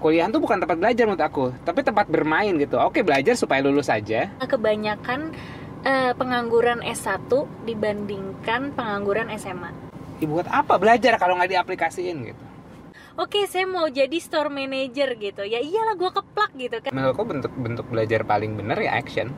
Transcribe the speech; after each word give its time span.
kuliah 0.00 0.26
tuh 0.32 0.40
bukan 0.40 0.58
tempat 0.58 0.76
belajar 0.80 1.04
menurut 1.04 1.22
aku 1.22 1.44
tapi 1.62 1.84
tempat 1.84 2.08
bermain 2.08 2.56
gitu 2.56 2.80
oke 2.80 3.04
belajar 3.04 3.36
supaya 3.36 3.60
lulus 3.60 3.92
aja 3.92 4.32
kebanyakan 4.40 5.36
eh, 5.84 6.12
pengangguran 6.16 6.80
S1 6.80 7.30
dibandingkan 7.64 8.72
pengangguran 8.76 9.28
SMA. 9.36 9.70
Ya, 10.20 10.26
buat 10.28 10.48
apa 10.48 10.76
belajar 10.76 11.16
kalau 11.16 11.36
nggak 11.36 11.52
diaplikasiin 11.56 12.18
gitu 12.32 12.44
Oke, 13.20 13.44
saya 13.44 13.68
mau 13.68 13.84
jadi 13.84 14.16
store 14.16 14.48
manager 14.48 15.12
gitu. 15.20 15.44
Ya 15.44 15.60
iyalah 15.60 15.92
gua 15.92 16.08
keplak 16.08 16.56
gitu 16.56 16.80
kan. 16.80 16.88
menurutku 16.88 17.28
bentuk 17.28 17.52
bentuk 17.52 17.84
belajar 17.92 18.24
paling 18.24 18.56
bener 18.56 18.80
ya 18.80 18.96
action 18.96 19.28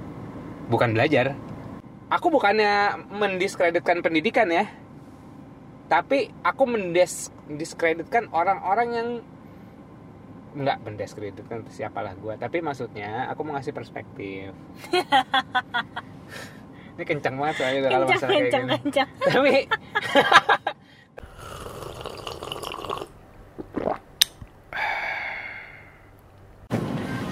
bukan 0.71 0.95
belajar 0.95 1.35
aku 2.13 2.29
bukannya 2.29 3.05
mendiskreditkan 3.13 4.05
pendidikan 4.05 4.49
ya 4.53 4.69
tapi 5.89 6.33
aku 6.41 6.65
mendiskreditkan 6.65 8.33
orang-orang 8.33 8.89
yang 8.93 9.09
nggak 10.53 10.84
mendiskreditkan 10.84 11.64
siapalah 11.73 12.12
gue 12.12 12.37
tapi 12.37 12.61
maksudnya 12.61 13.24
aku 13.33 13.41
mau 13.42 13.56
ngasih 13.56 13.73
perspektif. 13.73 14.52
Ini 16.92 17.09
kencang 17.09 17.41
banget 17.41 17.56
soalnya 17.56 17.80
kalau 17.88 18.05
Kencang, 18.05 18.12
masalah 18.12 18.28
kayak 18.28 18.45
kencang, 18.45 18.65
gini. 18.69 18.77
kencang. 18.84 19.09
tapi 19.25 19.55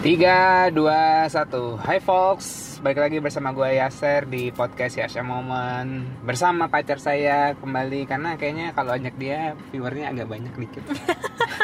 Tiga, 0.01 0.73
dua, 0.73 1.29
satu. 1.29 1.77
Hai 1.77 2.01
folks. 2.01 2.81
Balik 2.81 3.05
lagi 3.05 3.21
bersama 3.21 3.53
gue 3.53 3.77
Yaser 3.77 4.25
di 4.25 4.49
podcast 4.49 4.97
Yasha 4.97 5.21
Moment. 5.21 6.25
Bersama 6.25 6.73
pacar 6.73 6.97
saya 6.97 7.53
kembali 7.53 8.09
Karena 8.09 8.33
kayaknya 8.41 8.73
kalau 8.73 8.97
ajak 8.97 9.13
dia 9.21 9.53
viewernya 9.69 10.09
agak 10.09 10.25
banyak 10.25 10.57
dikit 10.57 10.89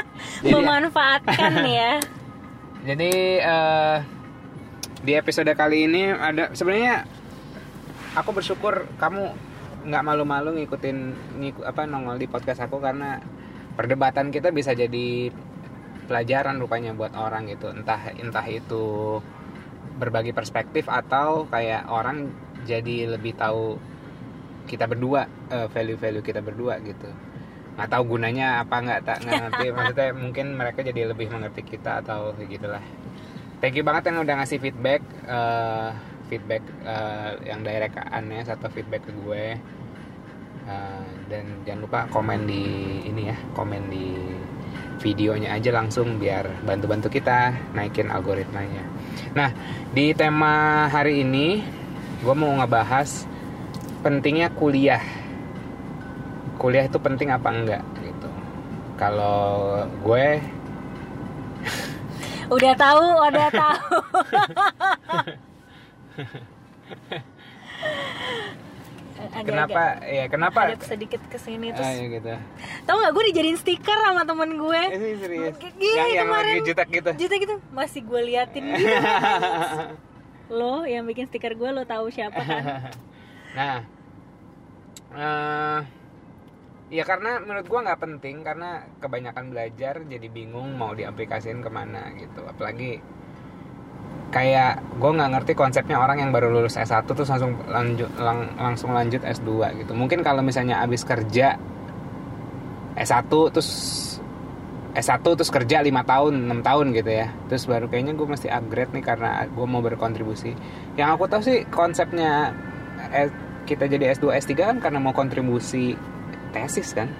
Memanfaatkan 0.53 1.53
ya. 1.79 1.93
jadi 2.87 3.13
eh, 3.43 3.97
di 5.03 5.13
episode 5.15 5.51
kali 5.55 5.87
ini 5.91 6.11
ada 6.11 6.55
sebenarnya 6.55 7.07
aku 8.17 8.31
bersyukur 8.35 8.89
kamu 8.99 9.35
nggak 9.87 10.03
malu-malu 10.03 10.59
ngikutin 10.59 10.99
ngiku, 11.39 11.61
apa 11.63 11.87
nongol 11.87 12.19
di 12.19 12.27
podcast 12.27 12.67
aku 12.67 12.83
karena 12.83 13.23
perdebatan 13.79 14.35
kita 14.35 14.51
bisa 14.51 14.75
jadi 14.75 15.31
pelajaran 16.11 16.59
rupanya 16.59 16.91
buat 16.95 17.15
orang 17.15 17.47
gitu 17.51 17.71
entah 17.71 18.15
entah 18.19 18.47
itu 18.51 19.19
berbagi 19.99 20.35
perspektif 20.35 20.91
atau 20.91 21.47
kayak 21.47 21.87
orang 21.87 22.31
jadi 22.67 23.15
lebih 23.15 23.39
tahu 23.39 23.79
kita 24.67 24.91
berdua 24.91 25.31
eh, 25.55 25.71
value-value 25.71 26.25
kita 26.27 26.43
berdua 26.43 26.83
gitu 26.83 27.07
nggak 27.77 27.89
tahu 27.93 28.17
gunanya 28.17 28.65
apa 28.65 28.77
nggak 28.81 29.01
tak 29.05 29.19
ngerti. 29.25 29.67
Maksudnya 29.77 30.11
mungkin 30.17 30.47
mereka 30.57 30.81
jadi 30.81 31.13
lebih 31.13 31.29
mengerti 31.29 31.63
kita 31.63 32.01
atau 32.01 32.33
gitulah 32.49 32.83
thank 33.61 33.77
you 33.77 33.85
banget 33.85 34.13
yang 34.13 34.21
udah 34.21 34.35
ngasih 34.41 34.59
feedback 34.61 35.03
eh, 35.25 35.89
feedback 36.29 36.65
eh, 36.85 37.31
yang 37.47 37.63
direct 37.63 37.95
ke 37.97 38.03
Anes 38.13 38.49
atau 38.51 38.69
feedback 38.73 39.07
ke 39.07 39.13
gue. 39.25 39.47
Eh, 40.67 41.05
dan 41.31 41.45
jangan 41.63 41.81
lupa 41.87 42.01
komen 42.11 42.47
di 42.47 42.65
ini 43.07 43.31
ya 43.31 43.37
komen 43.55 43.83
di 43.91 44.15
videonya 44.99 45.55
aja 45.55 45.71
langsung 45.71 46.17
biar 46.17 46.65
bantu-bantu 46.65 47.13
kita 47.13 47.55
naikin 47.77 48.11
algoritmanya. 48.11 48.83
Nah 49.37 49.53
di 49.93 50.11
tema 50.17 50.87
hari 50.91 51.23
ini 51.23 51.63
gue 52.23 52.35
mau 52.35 52.51
ngebahas 52.59 53.29
pentingnya 54.03 54.51
kuliah 54.55 55.03
kuliah 56.57 56.85
itu 56.85 56.99
penting 56.99 57.29
apa 57.29 57.49
enggak 57.49 57.83
gitu 57.99 58.29
kalau 58.95 59.49
gue 60.01 60.41
Udah 62.47 62.79
tahu, 62.79 63.03
udah 63.21 63.49
tahu. 63.51 63.99
Kenapa 69.37 69.83
ya 70.03 70.25
kenapa 70.29 70.59
hadap 70.67 70.83
sedikit 70.83 71.21
ke 71.27 71.37
sini 71.37 71.69
Ah, 71.69 71.77
terus. 71.77 71.89
ya 71.93 72.07
gitu 72.09 72.29
Tahu 72.85 72.97
nggak 72.97 73.13
gue 73.13 73.25
dijadiin 73.27 73.59
stiker 73.59 73.99
sama 73.99 74.23
temen 74.23 74.51
gue. 74.55 74.83
Eh, 74.83 74.95
ini 74.95 75.11
serius 75.19 75.55
Iya, 75.75 75.93
yang, 75.93 76.09
yang 76.09 76.27
kemarin. 76.27 76.55
jutek 76.63 76.89
gitu 76.91 77.11
Juta 77.17 77.35
gitu 77.37 77.55
masih 77.71 78.01
gue 78.01 78.21
liatin 78.23 78.65
gitu. 78.71 78.87
lo 80.49 80.87
yang 80.87 81.03
bikin 81.03 81.27
stiker 81.27 81.53
gue 81.53 81.69
lo 81.69 81.83
tahu 81.83 82.07
siapa 82.09 82.39
kan? 82.39 82.63
nah 83.57 83.77
eh 85.13 85.81
ya 86.87 87.03
karena 87.03 87.43
menurut 87.43 87.67
gua 87.67 87.81
nggak 87.83 88.01
penting 88.03 88.47
karena 88.47 88.87
kebanyakan 89.03 89.51
belajar 89.51 89.95
jadi 90.07 90.29
bingung 90.31 90.79
mau 90.79 90.95
diaplikasiin 90.95 91.61
ke 91.63 91.71
mana 91.71 92.15
gitu. 92.19 92.47
Apalagi 92.47 93.03
kayak 94.27 94.83
gue 94.99 95.11
nggak 95.17 95.31
ngerti 95.39 95.53
konsepnya 95.55 96.03
orang 96.03 96.19
yang 96.19 96.31
baru 96.35 96.51
lulus 96.51 96.75
S1 96.77 97.07
terus 97.07 97.31
langsung 97.31 97.57
lanjut 97.71 98.11
lang- 98.19 98.53
langsung 98.59 98.91
lanjut 98.93 99.23
S2 99.23 99.81
gitu. 99.81 99.93
Mungkin 99.95 100.21
kalau 100.27 100.43
misalnya 100.43 100.83
abis 100.83 101.07
kerja 101.07 101.57
S1 102.99 103.31
terus 103.55 103.71
S1 104.97 105.21
terus 105.21 105.53
kerja 105.53 105.85
5 105.85 105.93
tahun 106.05 106.35
6 106.49 106.61
tahun 106.65 106.87
gitu 106.97 107.11
ya. 107.13 107.29
Terus 107.49 107.65
baru 107.69 107.87
kayaknya 107.87 108.17
gue 108.17 108.27
mesti 108.27 108.49
upgrade 108.51 108.93
nih 108.97 109.05
karena 109.05 109.45
gue 109.47 109.67
mau 109.69 109.81
berkontribusi. 109.85 110.53
Yang 110.99 111.09
aku 111.17 111.25
tahu 111.31 111.43
sih 111.45 111.59
konsepnya 111.69 112.51
eh, 113.13 113.31
kita 113.69 113.87
jadi 113.87 114.17
S2 114.17 114.37
S3 114.43 114.53
kan 114.57 114.77
karena 114.81 114.99
mau 114.99 115.13
kontribusi 115.13 115.95
tesis 116.57 116.97
kan? 116.97 117.13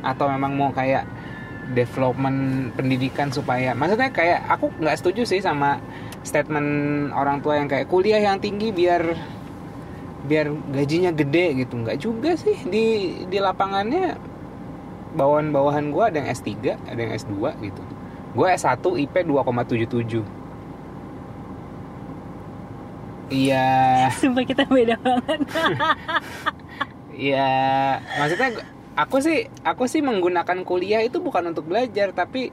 Atau 0.00 0.32
memang 0.32 0.56
mau 0.56 0.70
kayak 0.72 1.04
development 1.76 2.72
pendidikan 2.72 3.28
supaya 3.28 3.76
maksudnya 3.76 4.08
kayak 4.08 4.40
aku 4.48 4.72
nggak 4.80 4.96
setuju 4.96 5.28
sih 5.28 5.44
sama 5.44 5.76
statement 6.24 7.12
orang 7.12 7.44
tua 7.44 7.60
yang 7.60 7.68
kayak 7.68 7.92
kuliah 7.92 8.16
yang 8.16 8.40
tinggi 8.40 8.72
biar 8.72 9.04
biar 10.24 10.48
gajinya 10.72 11.12
gede 11.12 11.64
gitu. 11.64 11.76
Nggak 11.84 11.98
juga 12.00 12.32
sih. 12.40 12.56
Di 12.64 12.86
di 13.28 13.38
lapangannya 13.38 14.16
bawahan-bawahan 15.12 15.92
gue 15.92 16.04
ada 16.04 16.16
yang 16.24 16.28
S3 16.32 16.48
ada 16.88 17.00
yang 17.00 17.12
S2 17.16 17.36
gitu. 17.64 17.82
Gue 18.36 18.48
S1 18.52 18.84
IP 18.84 19.14
2,77 19.28 20.24
iya. 23.32 24.08
Sumpah 24.20 24.44
kita 24.44 24.64
beda 24.68 24.96
banget. 25.00 25.40
Iya, 27.18 27.98
maksudnya 28.14 28.62
aku 28.98 29.22
sih 29.22 29.46
aku 29.62 29.86
sih 29.86 30.02
menggunakan 30.02 30.66
kuliah 30.66 31.06
itu 31.06 31.22
bukan 31.22 31.54
untuk 31.54 31.70
belajar 31.70 32.10
tapi 32.10 32.50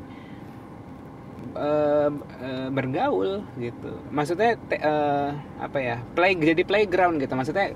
eh, 1.57 2.09
eh, 2.45 2.67
bergaul 2.69 3.41
gitu. 3.57 3.91
Maksudnya 4.13 4.53
te- 4.69 4.81
eh, 4.81 5.29
apa 5.57 5.78
ya? 5.81 5.97
Play 6.13 6.38
jadi 6.38 6.61
playground 6.61 7.17
gitu. 7.17 7.34
Maksudnya 7.34 7.73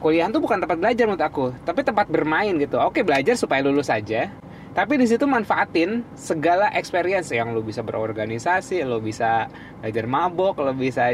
kuliah 0.00 0.26
itu 0.26 0.40
bukan 0.40 0.58
tempat 0.58 0.78
belajar 0.80 1.04
menurut 1.06 1.22
aku, 1.22 1.44
tapi 1.62 1.84
tempat 1.84 2.08
bermain 2.08 2.56
gitu. 2.56 2.80
Oke, 2.80 3.04
belajar 3.04 3.36
supaya 3.36 3.60
lulus 3.62 3.92
saja. 3.92 4.32
Tapi 4.72 4.96
di 4.96 5.04
situ 5.04 5.28
manfaatin 5.28 6.00
segala 6.16 6.72
experience 6.72 7.28
yang 7.28 7.52
lo 7.52 7.60
bisa 7.60 7.84
berorganisasi, 7.84 8.80
lo 8.88 9.04
bisa 9.04 9.52
belajar 9.84 10.08
mabok, 10.08 10.64
lo 10.64 10.72
bisa 10.72 11.12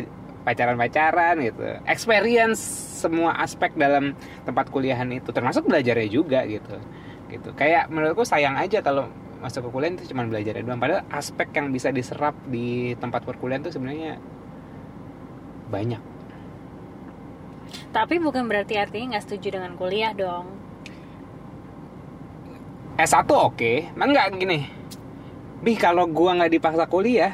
pacaran-pacaran 0.49 1.37
gitu. 1.45 1.61
Experience 1.85 2.61
semua 3.05 3.37
aspek 3.37 3.77
dalam 3.77 4.17
tempat 4.49 4.73
kuliahan 4.73 5.13
itu 5.13 5.29
termasuk 5.29 5.69
belajarnya 5.69 6.09
juga 6.09 6.49
gitu. 6.49 6.81
Gitu. 7.29 7.53
Kayak 7.53 7.93
menurutku 7.93 8.25
sayang 8.25 8.57
aja 8.57 8.81
kalau 8.81 9.13
masuk 9.45 9.69
ke 9.69 9.71
kuliah 9.71 9.93
itu 9.93 10.09
cuma 10.09 10.25
belajarnya 10.25 10.65
doang. 10.65 10.81
Padahal 10.81 11.05
aspek 11.13 11.53
yang 11.53 11.69
bisa 11.69 11.93
diserap 11.93 12.33
di 12.49 12.97
tempat 12.97 13.29
perkuliahan 13.29 13.61
itu 13.69 13.77
sebenarnya 13.77 14.17
banyak. 15.69 16.01
Tapi 17.93 18.17
bukan 18.17 18.49
berarti 18.49 18.81
artinya 18.81 19.17
nggak 19.17 19.25
setuju 19.29 19.61
dengan 19.61 19.77
kuliah 19.77 20.17
dong. 20.17 20.49
S1 22.99 23.31
oke, 23.31 23.95
nah 23.95 24.11
enggak 24.11 24.35
gini. 24.35 24.67
Bih 25.63 25.79
kalau 25.79 26.09
gua 26.11 26.35
nggak 26.35 26.59
dipaksa 26.59 26.89
kuliah, 26.91 27.31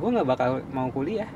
gua 0.00 0.08
nggak 0.14 0.28
bakal 0.28 0.50
mau 0.72 0.88
kuliah. 0.88 1.28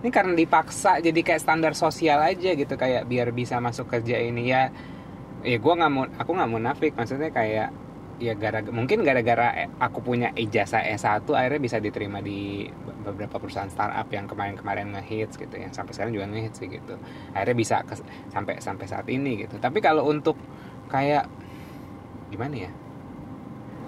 Ini 0.00 0.08
karena 0.08 0.32
dipaksa 0.32 0.96
jadi 1.04 1.20
kayak 1.20 1.40
standar 1.44 1.72
sosial 1.76 2.24
aja 2.24 2.56
gitu 2.56 2.74
kayak 2.76 3.04
biar 3.04 3.28
bisa 3.36 3.60
masuk 3.60 3.88
kerja 3.88 4.16
ini 4.16 4.48
ya. 4.48 4.72
Ya 5.44 5.56
gua 5.56 5.76
nggak 5.76 5.92
mau, 5.92 6.04
aku 6.08 6.30
nggak 6.36 6.50
mau 6.52 6.60
nafik 6.60 6.92
maksudnya 6.96 7.32
kayak 7.32 7.72
ya 8.20 8.36
gara 8.36 8.60
mungkin 8.68 9.00
gara-gara 9.00 9.64
eh, 9.64 9.68
aku 9.80 10.04
punya 10.04 10.28
ijazah 10.36 10.84
S1 10.84 11.24
akhirnya 11.32 11.56
bisa 11.56 11.80
diterima 11.80 12.20
di 12.20 12.68
beberapa 13.00 13.40
perusahaan 13.40 13.72
startup 13.72 14.04
yang 14.12 14.28
kemarin-kemarin 14.28 14.92
ngehits 14.92 15.40
gitu 15.40 15.56
yang 15.56 15.72
sampai 15.72 15.96
sekarang 15.96 16.12
juga 16.12 16.28
ngehits 16.28 16.60
gitu. 16.60 16.94
Akhirnya 17.32 17.56
bisa 17.56 17.76
ke- 17.88 18.04
sampai 18.28 18.60
sampai 18.60 18.84
saat 18.88 19.08
ini 19.08 19.48
gitu. 19.48 19.56
Tapi 19.56 19.80
kalau 19.80 20.04
untuk 20.08 20.36
kayak 20.92 21.24
gimana 22.30 22.68
ya 22.68 22.70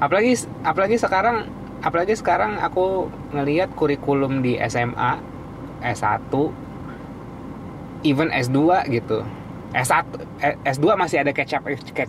apalagi 0.03 0.35
apalagi 0.67 0.99
sekarang 0.99 1.47
apalagi 1.79 2.19
sekarang 2.19 2.59
aku 2.59 3.07
ngelihat 3.31 3.71
kurikulum 3.79 4.43
di 4.43 4.59
SMA 4.67 5.23
S1 5.83 6.33
even 8.03 8.29
S2 8.31 8.59
gitu. 8.91 9.23
S1 9.73 10.05
eh, 10.45 10.55
S2 10.69 10.85
masih 11.01 11.25
ada 11.25 11.33
catch 11.33 11.57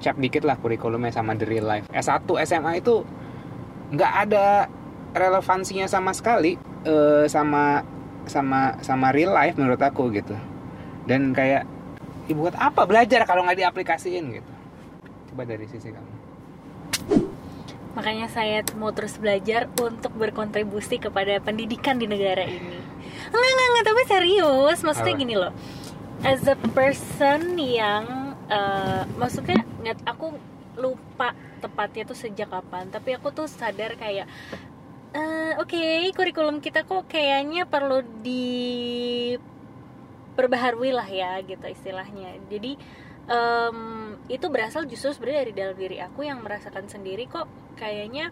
up 0.10 0.18
dikit 0.20 0.44
lah 0.44 0.60
kurikulumnya 0.60 1.14
sama 1.14 1.34
the 1.34 1.48
real 1.48 1.66
life. 1.66 1.88
S1 1.94 2.28
SMA 2.46 2.84
itu 2.84 3.02
nggak 3.94 4.14
ada 4.30 4.68
relevansinya 5.14 5.86
sama 5.90 6.12
sekali 6.14 6.58
eh, 6.86 7.26
sama 7.30 7.86
sama 8.24 8.80
sama 8.80 9.12
real 9.12 9.32
life 9.32 9.56
menurut 9.58 9.80
aku 9.82 10.12
gitu. 10.12 10.36
Dan 11.08 11.36
kayak 11.36 11.68
"Ih, 12.32 12.36
buat 12.36 12.56
apa 12.56 12.88
belajar 12.88 13.28
kalau 13.28 13.44
nggak 13.44 13.60
diaplikasiin? 13.60 14.40
gitu. 14.40 14.52
Coba 15.34 15.44
dari 15.44 15.68
sisi 15.68 15.92
kamu 15.92 16.13
Makanya 17.94 18.26
saya 18.30 18.64
mau 18.74 18.90
terus 18.90 19.22
belajar 19.22 19.70
untuk 19.78 20.10
berkontribusi 20.18 20.98
kepada 20.98 21.38
pendidikan 21.42 22.00
di 22.02 22.08
negara 22.10 22.42
ini. 22.42 22.82
Enggak, 23.30 23.52
enggak, 23.54 23.68
enggak, 23.70 23.86
tapi 23.86 24.02
serius. 24.10 24.82
Maksudnya 24.82 25.14
Apa? 25.14 25.22
gini 25.22 25.36
loh. 25.38 25.54
As 26.26 26.42
a 26.50 26.58
person 26.74 27.54
yang 27.60 28.34
eh, 28.50 29.06
maksudnya 29.18 29.66
nggak 29.84 29.98
aku 30.10 30.34
lupa 30.74 31.38
tepatnya 31.62 32.02
tuh 32.10 32.18
sejak 32.18 32.50
kapan, 32.50 32.90
tapi 32.90 33.14
aku 33.14 33.30
tuh 33.30 33.46
sadar 33.46 33.94
kayak 33.94 34.26
eh, 35.14 35.54
oke, 35.62 36.10
kurikulum 36.18 36.58
kita 36.60 36.84
kok 36.84 37.06
kayaknya 37.06 37.70
perlu 37.70 38.02
diperbaharui 38.26 40.90
lah 40.90 41.06
ya 41.06 41.38
gitu 41.46 41.62
istilahnya. 41.70 42.42
Jadi 42.50 42.74
em, 43.30 44.03
itu 44.32 44.48
berasal 44.48 44.88
justru 44.88 45.12
sebenarnya 45.12 45.40
dari 45.48 45.54
dalam 45.54 45.76
diri 45.76 45.98
aku 46.00 46.24
yang 46.24 46.40
merasakan 46.40 46.88
sendiri 46.88 47.28
kok 47.28 47.48
kayaknya 47.76 48.32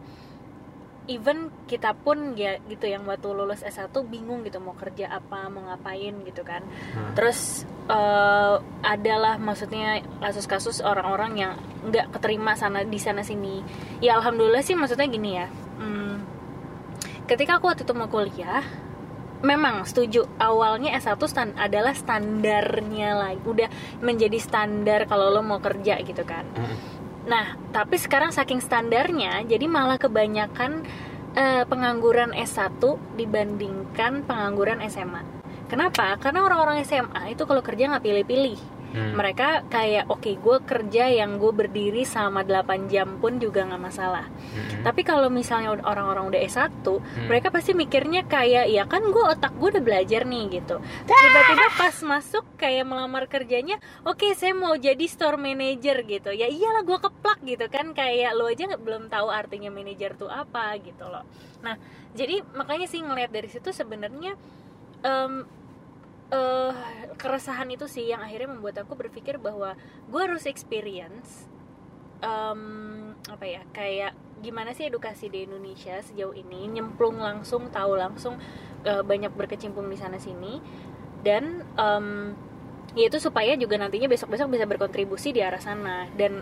even 1.09 1.49
kita 1.65 1.97
pun 1.97 2.37
ya 2.37 2.61
gitu 2.69 2.85
yang 2.85 3.03
waktu 3.09 3.25
lulus 3.33 3.65
S1 3.65 3.89
bingung 4.05 4.45
gitu 4.45 4.61
mau 4.61 4.77
kerja 4.77 5.09
apa 5.09 5.49
mau 5.49 5.65
ngapain 5.67 6.13
gitu 6.23 6.45
kan 6.45 6.61
Hmm. 6.93 7.11
terus 7.17 7.65
eh, 7.89 8.55
adalah 8.85 9.35
maksudnya 9.41 9.99
kasus-kasus 10.21 10.79
orang-orang 10.85 11.33
yang 11.35 11.53
nggak 11.89 12.13
keterima 12.15 12.53
sana 12.53 12.85
di 12.85 12.99
sana 13.01 13.25
sini 13.25 13.65
ya 13.99 14.15
alhamdulillah 14.21 14.61
sih 14.61 14.77
maksudnya 14.77 15.09
gini 15.09 15.31
ya 15.35 15.47
hmm, 15.81 16.15
ketika 17.25 17.57
aku 17.57 17.73
waktu 17.73 17.83
itu 17.83 17.93
mau 17.97 18.07
kuliah 18.07 18.61
memang 19.41 19.85
setuju 19.85 20.25
awalnya 20.37 20.93
S1 20.97 21.17
stan- 21.25 21.57
adalah 21.57 21.93
standarnya 21.93 23.17
lagi 23.17 23.41
udah 23.41 23.69
menjadi 23.99 24.37
standar 24.37 25.05
kalau 25.05 25.33
lo 25.33 25.41
mau 25.41 25.57
kerja 25.57 25.97
gitu 26.01 26.21
kan 26.25 26.45
Heeh. 26.53 27.01
Nah, 27.21 27.53
tapi 27.69 28.01
sekarang 28.01 28.33
saking 28.33 28.65
standarnya, 28.65 29.45
jadi 29.45 29.69
malah 29.69 30.01
kebanyakan 30.01 30.81
eh, 31.37 31.63
pengangguran 31.69 32.33
S1 32.33 32.81
dibandingkan 33.13 34.25
pengangguran 34.25 34.81
SMA. 34.89 35.21
Kenapa? 35.69 36.17
Karena 36.17 36.43
orang-orang 36.43 36.81
SMA 36.83 37.31
itu 37.31 37.45
kalau 37.45 37.61
kerja 37.61 37.87
nggak 37.87 38.03
pilih-pilih. 38.03 38.57
Hmm. 38.91 39.15
Mereka 39.15 39.67
kayak, 39.67 40.11
oke, 40.11 40.27
gue 40.27 40.57
kerja 40.61 41.07
yang 41.07 41.35
gue 41.35 41.49
berdiri 41.49 42.03
selama 42.03 42.43
8 42.43 42.87
jam 42.87 43.17
pun 43.17 43.39
juga 43.39 43.63
nggak 43.63 43.79
masalah. 43.79 44.27
Mm-mm. 44.27 44.83
Tapi 44.83 45.01
kalau 45.01 45.27
misalnya 45.27 45.71
orang-orang 45.71 46.27
udah 46.27 46.41
S1, 46.41 46.83
Hmm. 46.83 47.25
mereka 47.25 47.49
pasti 47.49 47.71
mikirnya 47.71 48.23
kayak, 48.23 48.67
ya 48.67 48.83
kan 48.83 48.99
gue 49.01 49.23
otak 49.23 49.55
gue 49.55 49.71
udah 49.71 49.79
belajar 49.79 50.23
nih 50.23 50.59
gitu. 50.59 50.83
Tiba-tiba 51.03 51.67
pas 51.73 51.95
masuk 52.01 52.43
kayak 52.55 52.83
melamar 52.83 53.25
kerjanya, 53.25 53.75
oke 54.03 54.27
saya 54.33 54.51
mau 54.51 54.75
jadi 54.75 55.05
store 55.05 55.35
manager 55.35 56.03
gitu. 56.03 56.29
Ya 56.29 56.45
iyalah 56.45 56.83
gue 56.83 56.99
keplak 56.99 57.39
gitu 57.41 57.65
kan, 57.67 57.91
kayak 57.91 58.35
lo 58.35 58.45
aja 58.45 58.67
nggak- 58.67 58.83
belum 58.83 59.03
tahu 59.07 59.31
artinya 59.31 59.71
manajer 59.71 60.13
tuh 60.13 60.27
apa 60.27 60.75
gitu 60.77 61.07
loh. 61.07 61.23
Nah, 61.61 61.79
jadi 62.11 62.43
makanya 62.51 62.85
sih 62.85 62.99
ngelihat 62.99 63.31
dari 63.31 63.47
situ 63.47 63.71
sebenarnya 63.71 64.35
em, 65.01 65.47
eh, 66.31 66.71
keresahan 67.19 67.69
itu 67.69 67.85
sih 67.85 68.09
yang 68.09 68.23
akhirnya 68.23 68.49
membuat 68.55 68.81
aku 68.81 68.95
berpikir 68.97 69.37
bahwa 69.37 69.75
gue 70.07 70.21
harus 70.21 70.47
experience 70.47 71.45
em, 72.23 73.13
apa 73.27 73.45
ya 73.45 73.61
kayak 73.75 74.13
gimana 74.41 74.73
sih 74.73 74.89
edukasi 74.89 75.29
di 75.29 75.45
Indonesia 75.45 76.01
sejauh 76.01 76.33
ini 76.33 76.65
nyemplung 76.71 77.21
langsung 77.21 77.69
tahu 77.69 77.93
langsung 77.99 78.41
eh, 78.87 79.03
banyak 79.05 79.33
berkecimpung 79.35 79.85
di 79.91 79.97
sana 79.99 80.17
sini. 80.17 80.57
Dan 81.21 81.61
em, 81.77 82.33
ya 82.97 83.05
itu 83.07 83.21
supaya 83.21 83.53
juga 83.53 83.77
nantinya 83.77 84.09
besok-besok 84.09 84.47
bisa 84.57 84.65
berkontribusi 84.65 85.29
di 85.35 85.45
arah 85.45 85.61
sana. 85.61 86.09
Dan 86.17 86.41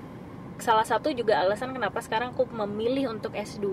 salah 0.59 0.87
satu 0.87 1.11
juga 1.11 1.39
alasan 1.39 1.75
kenapa 1.75 1.99
sekarang 2.03 2.35
aku 2.35 2.47
memilih 2.51 3.15
untuk 3.15 3.31
S2 3.31 3.67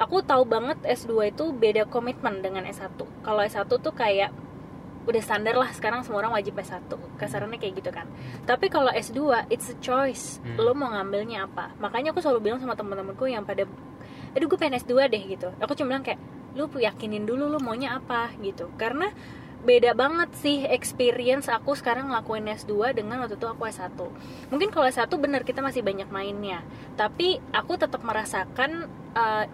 aku 0.00 0.24
tahu 0.24 0.48
banget 0.48 0.80
S2 0.88 1.36
itu 1.36 1.52
beda 1.52 1.84
komitmen 1.84 2.40
dengan 2.40 2.64
S1 2.64 2.96
kalau 3.20 3.44
S1 3.44 3.68
tuh 3.68 3.92
kayak 3.92 4.32
udah 5.02 5.22
standar 5.22 5.58
lah 5.58 5.70
sekarang 5.74 6.06
semua 6.06 6.22
orang 6.22 6.38
wajib 6.38 6.54
S1 6.54 6.86
kasarannya 7.18 7.58
kayak 7.58 7.82
gitu 7.82 7.90
kan. 7.90 8.06
Tapi 8.46 8.70
kalau 8.70 8.90
S2 8.94 9.50
it's 9.50 9.70
a 9.74 9.76
choice. 9.82 10.38
Hmm. 10.42 10.58
lo 10.62 10.72
mau 10.78 10.90
ngambilnya 10.94 11.50
apa? 11.50 11.74
Makanya 11.82 12.14
aku 12.14 12.22
selalu 12.22 12.50
bilang 12.50 12.60
sama 12.62 12.78
teman-temanku 12.78 13.26
yang 13.26 13.42
pada 13.42 13.66
aduh 14.32 14.46
gue 14.48 14.58
pengen 14.58 14.78
S2 14.78 15.10
deh 15.10 15.22
gitu. 15.26 15.50
Aku 15.58 15.74
cuma 15.74 15.96
bilang 15.96 16.06
kayak 16.06 16.22
lu 16.54 16.68
yakinin 16.78 17.24
dulu 17.26 17.50
lu 17.50 17.58
maunya 17.58 17.98
apa 17.98 18.30
gitu. 18.38 18.70
Karena 18.78 19.10
beda 19.62 19.94
banget 19.94 20.30
sih 20.42 20.66
experience 20.66 21.46
aku 21.46 21.78
sekarang 21.78 22.10
ngelakuin 22.10 22.50
S2 22.50 22.98
dengan 22.98 23.22
waktu 23.22 23.38
itu 23.38 23.46
aku 23.46 23.62
S1 23.70 23.94
mungkin 24.50 24.74
kalau 24.74 24.90
S1 24.90 25.06
bener 25.22 25.46
kita 25.46 25.62
masih 25.62 25.82
banyak 25.82 26.10
mainnya. 26.10 26.62
Tapi 26.94 27.38
aku 27.54 27.78
tetap 27.78 28.02
merasakan 28.02 28.90
uh, 29.14 29.46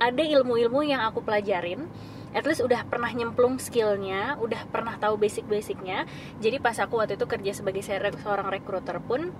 ada 0.00 0.22
ilmu-ilmu 0.24 0.80
yang 0.80 1.04
aku 1.04 1.20
pelajarin 1.20 1.84
at 2.30 2.46
least 2.46 2.62
udah 2.62 2.86
pernah 2.86 3.10
nyemplung 3.10 3.58
skillnya, 3.58 4.38
udah 4.38 4.66
pernah 4.70 4.94
tahu 4.96 5.18
basic-basicnya. 5.18 6.06
Jadi 6.38 6.56
pas 6.62 6.78
aku 6.78 7.02
waktu 7.02 7.18
itu 7.18 7.26
kerja 7.26 7.52
sebagai 7.54 7.82
se- 7.82 7.98
seorang 8.22 8.48
recruiter 8.48 9.02
pun, 9.02 9.34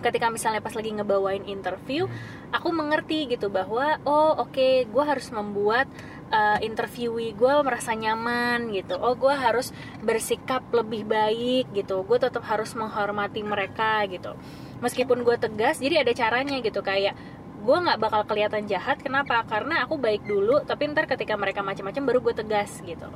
ketika 0.00 0.28
misalnya 0.28 0.60
pas 0.60 0.72
lagi 0.72 0.90
ngebawain 0.92 1.44
interview, 1.44 2.08
aku 2.52 2.68
mengerti 2.72 3.28
gitu 3.28 3.48
bahwa 3.52 4.00
oh 4.08 4.40
oke, 4.40 4.88
gue 4.88 5.04
harus 5.04 5.28
membuat 5.32 5.88
uh, 6.32 6.58
interviewee 6.60 7.36
gue 7.36 7.52
merasa 7.64 7.92
nyaman 7.92 8.72
gitu. 8.72 8.96
Oh 8.96 9.16
gue 9.16 9.32
harus 9.32 9.72
bersikap 10.00 10.64
lebih 10.72 11.04
baik 11.08 11.72
gitu. 11.72 12.04
Gue 12.04 12.16
tetap 12.20 12.44
harus 12.48 12.72
menghormati 12.72 13.40
mereka 13.44 14.04
gitu. 14.08 14.36
Meskipun 14.80 15.24
gue 15.24 15.36
tegas, 15.40 15.80
jadi 15.80 16.04
ada 16.04 16.12
caranya 16.12 16.60
gitu 16.60 16.84
kayak 16.84 17.16
gue 17.64 17.76
nggak 17.80 17.98
bakal 17.98 18.22
kelihatan 18.28 18.68
jahat. 18.68 19.00
Kenapa? 19.00 19.40
Karena 19.48 19.82
aku 19.88 19.96
baik 19.96 20.28
dulu 20.28 20.60
tapi 20.62 20.92
ntar 20.92 21.08
ketika 21.08 21.34
mereka 21.34 21.64
macam-macam 21.64 22.02
baru 22.04 22.18
gue 22.20 22.34
tegas 22.36 22.84
gitu. 22.84 23.08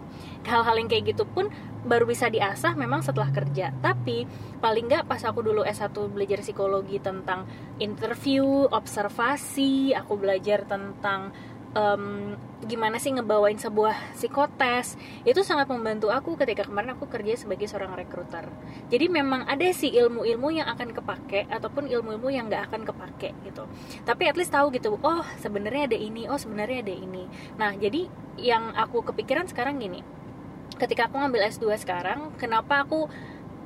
Hal-hal 0.48 0.80
yang 0.80 0.88
kayak 0.88 1.12
gitu 1.12 1.28
pun 1.28 1.52
baru 1.84 2.08
bisa 2.08 2.32
diasah 2.32 2.72
memang 2.74 3.04
setelah 3.04 3.28
kerja. 3.28 3.76
Tapi 3.84 4.24
paling 4.58 4.88
nggak 4.88 5.04
pas 5.04 5.20
aku 5.28 5.44
dulu 5.44 5.62
S1 5.62 5.92
belajar 6.08 6.40
psikologi 6.40 6.96
tentang 6.98 7.44
interview 7.78 8.66
observasi 8.72 9.92
aku 9.92 10.16
belajar 10.16 10.64
tentang 10.64 11.30
em, 11.76 12.36
gimana 12.64 12.96
sih 13.00 13.12
ngebawain 13.14 13.56
sebuah 13.56 14.14
psikotes. 14.16 14.96
Itu 15.24 15.44
sangat 15.44 15.68
membantu 15.68 16.12
aku 16.12 16.36
ketika 16.36 16.66
kemarin 16.66 16.96
aku 16.96 17.08
kerja 17.08 17.36
sebagai 17.36 17.68
seorang 17.68 17.94
rekruter. 17.96 18.48
Jadi 18.88 19.06
memang 19.08 19.44
ada 19.44 19.64
sih 19.72 19.92
ilmu-ilmu 19.92 20.48
yang 20.52 20.68
akan 20.70 20.92
kepake 20.92 21.48
ataupun 21.48 21.88
ilmu-ilmu 21.88 22.28
yang 22.32 22.48
nggak 22.48 22.72
akan 22.72 22.82
kepake 22.88 23.34
gitu. 23.44 23.64
Tapi 24.04 24.22
at 24.28 24.36
least 24.36 24.52
tahu 24.52 24.72
gitu 24.74 24.96
oh 25.00 25.24
sebenarnya 25.38 25.92
ada 25.92 25.98
ini 25.98 26.26
oh 26.26 26.38
sebenarnya 26.40 26.84
ada 26.84 26.94
ini. 26.94 27.24
Nah 27.56 27.74
jadi 27.76 28.08
yang 28.38 28.74
aku 28.74 29.04
kepikiran 29.12 29.48
sekarang 29.48 29.78
gini. 29.78 30.02
Ketika 30.78 31.10
aku 31.10 31.18
ngambil 31.18 31.48
S2 31.48 31.74
sekarang 31.80 32.38
kenapa 32.38 32.86
aku 32.86 33.10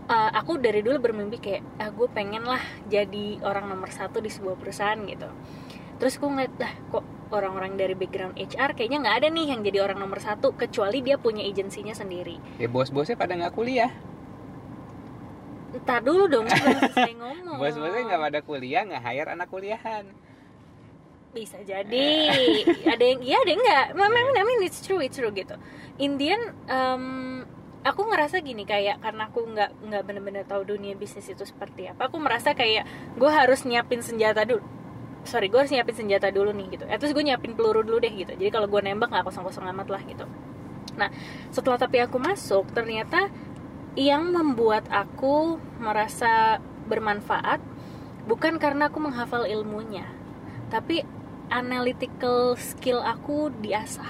uh, 0.08 0.30
aku 0.34 0.58
dari 0.58 0.80
dulu 0.82 1.10
bermimpi 1.10 1.38
kayak 1.38 1.62
ah 1.78 1.90
gue 1.92 2.08
pengen 2.10 2.42
lah 2.46 2.62
jadi 2.88 3.42
orang 3.44 3.68
nomor 3.68 3.92
satu 3.92 4.18
di 4.18 4.30
sebuah 4.32 4.56
perusahaan 4.58 4.98
gitu 5.06 5.28
terus 6.00 6.16
aku 6.20 6.28
ngeliat 6.30 6.54
lah 6.60 6.72
kok 6.92 7.04
orang-orang 7.32 7.80
dari 7.80 7.96
background 7.96 8.36
HR 8.36 8.76
kayaknya 8.76 8.98
nggak 9.02 9.16
ada 9.24 9.28
nih 9.32 9.46
yang 9.56 9.60
jadi 9.64 9.78
orang 9.82 9.98
nomor 9.98 10.20
satu 10.20 10.52
kecuali 10.52 11.00
dia 11.00 11.16
punya 11.16 11.42
agensinya 11.42 11.96
sendiri. 11.96 12.36
Ya 12.60 12.68
bos-bosnya 12.68 13.16
pada 13.16 13.34
nggak 13.34 13.56
kuliah. 13.56 13.90
Entar 15.72 16.04
dulu 16.04 16.28
dong 16.28 16.46
selesai 16.52 17.16
ngomong. 17.20 17.56
Bos-bosnya 17.56 18.02
nggak 18.04 18.22
pada 18.28 18.40
kuliah 18.44 18.82
nggak 18.84 19.02
hire 19.02 19.28
anak 19.32 19.48
kuliahan. 19.48 20.04
Bisa 21.32 21.56
jadi. 21.64 22.08
Ada 22.84 23.04
yang 23.08 23.20
iya 23.24 23.40
ada 23.40 23.50
yang 23.50 23.62
enggak 23.64 23.86
memang 23.96 24.26
I 24.36 24.42
mean 24.44 24.60
it's 24.68 24.84
true 24.84 25.00
it's 25.00 25.16
true 25.16 25.32
gitu. 25.32 25.56
Indian 25.96 26.52
em, 26.68 27.04
aku 27.82 28.06
ngerasa 28.06 28.44
gini 28.44 28.62
kayak 28.62 29.02
karena 29.02 29.26
aku 29.32 29.40
nggak 29.42 29.70
nggak 29.90 30.02
bener-bener 30.06 30.44
tahu 30.46 30.62
dunia 30.62 30.94
bisnis 30.94 31.26
itu 31.26 31.42
seperti 31.42 31.90
apa 31.90 32.06
aku 32.06 32.16
merasa 32.22 32.54
kayak 32.54 32.86
gue 33.18 33.30
harus 33.30 33.66
nyiapin 33.66 34.00
senjata 34.00 34.46
dulu 34.46 34.62
sorry 35.22 35.46
gue 35.46 35.58
harus 35.58 35.70
nyiapin 35.70 35.94
senjata 35.94 36.28
dulu 36.30 36.50
nih 36.50 36.66
gitu. 36.74 36.84
Eh, 36.86 36.98
terus 36.98 37.14
gue 37.14 37.22
nyiapin 37.22 37.54
peluru 37.54 37.82
dulu 37.82 37.98
deh 37.98 38.10
gitu. 38.10 38.32
Jadi 38.34 38.50
kalau 38.50 38.66
gue 38.66 38.80
nembak 38.82 39.10
nggak 39.10 39.24
kosong-kosong 39.26 39.64
amat 39.70 39.88
lah 39.88 40.02
gitu. 40.02 40.26
Nah 40.98 41.08
setelah 41.50 41.78
tapi 41.78 42.02
aku 42.02 42.18
masuk 42.18 42.68
ternyata 42.74 43.30
yang 43.94 44.32
membuat 44.32 44.88
aku 44.88 45.60
merasa 45.76 46.58
bermanfaat 46.88 47.60
bukan 48.24 48.56
karena 48.56 48.88
aku 48.88 48.98
menghafal 48.98 49.44
ilmunya 49.44 50.08
tapi 50.72 51.04
analytical 51.52 52.56
skill 52.56 53.04
aku 53.04 53.52
diasah. 53.60 54.08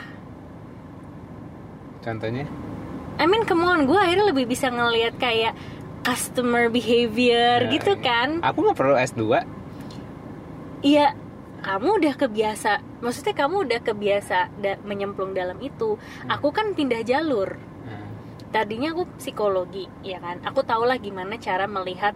Contohnya? 2.03 2.47
I 3.19 3.27
mean 3.29 3.45
come 3.45 3.63
on 3.63 3.85
gue 3.87 3.99
akhirnya 3.99 4.31
lebih 4.31 4.49
bisa 4.49 4.71
ngelihat 4.71 5.19
kayak 5.19 5.55
customer 6.03 6.67
behavior 6.67 7.63
Ya, 7.63 7.71
gitu 7.79 7.95
iya. 7.95 8.03
kan. 8.03 8.29
Aku 8.43 8.63
nggak 8.67 8.79
perlu 8.79 8.95
S2 8.99 9.23
Iya 10.83 11.15
kamu 11.63 11.89
udah 11.97 12.15
kebiasa 12.17 12.71
maksudnya 12.99 13.35
kamu 13.37 13.57
udah 13.65 13.81
kebiasa 13.81 14.39
da- 14.57 14.83
menyemplung 14.83 15.31
dalam 15.33 15.59
itu. 15.61 15.95
Aku 16.29 16.51
kan 16.51 16.73
pindah 16.73 17.03
jalur. 17.03 17.55
Hmm. 17.83 18.07
tadinya 18.51 18.91
aku 18.91 19.07
psikologi 19.17 19.87
ya 20.03 20.19
kan? 20.19 20.43
Aku 20.43 20.61
tahu 20.63 20.85
lah 20.85 20.99
gimana 20.99 21.35
cara 21.37 21.65
melihat 21.67 22.13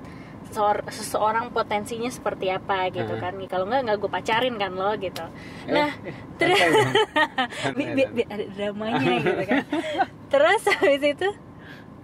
seseor- 0.46 0.84
seseorang 0.86 1.48
potensinya 1.48 2.06
seperti 2.08 2.50
apa 2.50 2.86
gitu 2.88 3.08
Hmm. 3.08 3.22
kan? 3.22 3.34
Kalau 3.46 3.64
nggak 3.64 3.82
nggak 3.82 3.98
gue 3.98 4.10
pacarin 4.12 4.54
kan 4.54 4.70
lo 4.70 4.92
gitu. 4.96 5.24
Eh, 5.64 5.72
nah 5.72 5.90
terus 6.36 6.58
bi- 7.76 8.10
bi- 8.12 8.28
ada 8.28 8.44
dramanya 8.48 8.98
gitu 9.16 9.42
kan? 9.44 9.62
Terus 10.32 10.62
habis 10.68 11.02
itu 11.08 11.28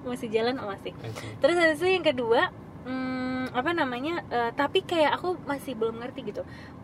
masih 0.02 0.28
jalan 0.28 0.54
oh 0.59 0.66
masih. 0.69 0.90
Oke. 0.97 1.26
terus 1.38 1.54
habis 1.54 1.78
itu 1.78 1.88
yang 1.92 2.02
kedua 2.04 2.50
hmm, 2.83 3.21
apa 3.52 3.71
namanya 3.76 4.25
eh, 4.32 4.50
tapi 4.56 4.80
kayak 4.85 5.21
aku 5.21 5.37
masih 5.44 5.76
belum 5.76 6.00
ngerti 6.00 6.32
gitu. 6.32 6.42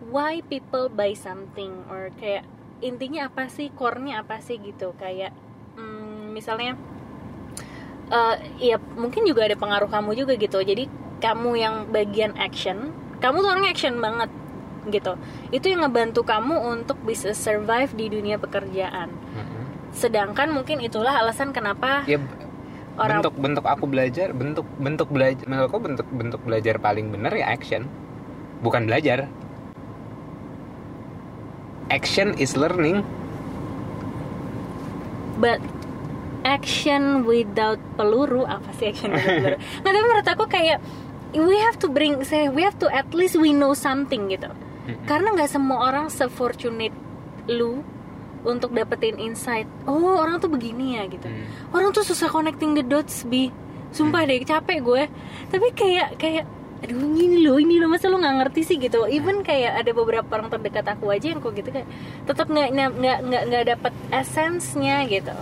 Why 0.08 0.44
people 0.44 0.92
buy 0.92 1.16
something? 1.16 1.84
Or 1.88 2.12
kayak 2.20 2.44
intinya 2.84 3.26
apa 3.32 3.48
sih 3.50 3.72
core-nya 3.72 4.22
apa 4.22 4.38
sih 4.44 4.60
gitu? 4.60 4.92
Kayak 5.00 5.32
hmm, 5.76 6.32
misalnya 6.36 6.76
eh 8.08 8.36
ya 8.72 8.76
mungkin 8.96 9.28
juga 9.28 9.44
ada 9.44 9.56
pengaruh 9.56 9.88
kamu 9.88 10.16
juga 10.16 10.32
gitu. 10.36 10.60
Jadi 10.60 10.88
kamu 11.20 11.50
yang 11.58 11.74
bagian 11.90 12.36
action 12.38 12.92
kamu 13.18 13.42
tuh 13.42 13.50
orangnya 13.50 13.72
action 13.74 13.98
banget 13.98 14.30
gitu. 14.88 15.18
Itu 15.52 15.66
yang 15.68 15.84
ngebantu 15.84 16.24
kamu 16.24 16.54
untuk 16.78 16.96
bisa 17.04 17.34
survive 17.34 17.92
di 17.96 18.06
dunia 18.08 18.36
pekerjaan. 18.40 19.10
Mhm. 19.10 19.56
sedangkan 19.88 20.52
mungkin 20.52 20.84
itulah 20.84 21.16
alasan 21.16 21.48
kenapa 21.50 22.04
ya 22.04 22.20
orang 22.98 23.22
bentuk 23.22 23.34
bentuk 23.38 23.64
aku 23.64 23.84
belajar 23.86 24.28
bentuk 24.34 24.66
bentuk 24.82 25.08
belajar 25.08 25.44
menurutku 25.46 25.78
bentuk 25.78 26.06
bentuk 26.10 26.40
belajar 26.42 26.74
paling 26.82 27.14
benar 27.14 27.32
ya 27.32 27.46
action. 27.48 27.86
Bukan 28.60 28.90
belajar. 28.90 29.30
Action 31.88 32.36
is 32.36 32.58
learning. 32.58 33.06
But 35.38 35.62
action 36.42 37.22
without 37.22 37.78
peluru 37.94 38.42
apa 38.44 38.70
sih 38.76 38.90
action 38.90 39.14
without 39.14 39.30
peluru? 39.38 39.56
Nggak 39.82 39.92
tapi 39.94 39.98
menurut 40.02 40.26
aku 40.26 40.44
kayak 40.50 40.78
we 41.38 41.56
have 41.62 41.78
to 41.78 41.88
bring 41.88 42.18
say 42.26 42.50
we 42.50 42.66
have 42.66 42.76
to 42.82 42.90
at 42.90 43.06
least 43.14 43.38
we 43.38 43.54
know 43.54 43.72
something 43.72 44.28
gitu. 44.28 44.50
Karena 45.04 45.36
nggak 45.36 45.52
semua 45.52 45.92
orang 45.92 46.08
sefortunate 46.08 46.96
lu 47.48 47.84
untuk 48.48 48.72
dapetin 48.72 49.20
insight. 49.20 49.68
Oh 49.84 50.16
orang 50.16 50.40
tuh 50.40 50.48
begini 50.48 50.96
ya 50.96 51.04
gitu. 51.06 51.28
Hmm. 51.28 51.44
orang 51.76 51.92
tuh 51.92 52.02
susah 52.02 52.26
connecting 52.26 52.72
the 52.72 52.82
dots 52.82 53.22
bi. 53.22 53.52
Sumpah 53.88 54.24
deh 54.24 54.40
capek 54.42 54.78
gue. 54.80 55.02
Tapi 55.48 55.66
kayak 55.72 56.16
kayak 56.16 56.44
aduh 56.78 56.94
ini 57.10 57.42
loh 57.42 57.58
ini 57.58 57.76
loh 57.76 57.90
masa 57.90 58.06
lo 58.06 58.16
nggak 58.16 58.36
ngerti 58.44 58.60
sih? 58.64 58.76
Gitu. 58.76 59.04
Even 59.08 59.40
kayak 59.42 59.80
ada 59.80 59.90
beberapa 59.92 60.28
orang 60.30 60.48
terdekat 60.48 60.86
aku 60.86 61.08
aja 61.08 61.32
yang 61.32 61.40
kok 61.40 61.52
gitu 61.52 61.68
kayak 61.68 61.88
tetap 62.24 62.46
nggak 62.46 62.68
nggak 62.70 62.90
nggak 63.24 63.42
nggak 63.48 63.64
dapet 63.66 63.92
essence-nya 64.10 65.04
gitu. 65.06 65.32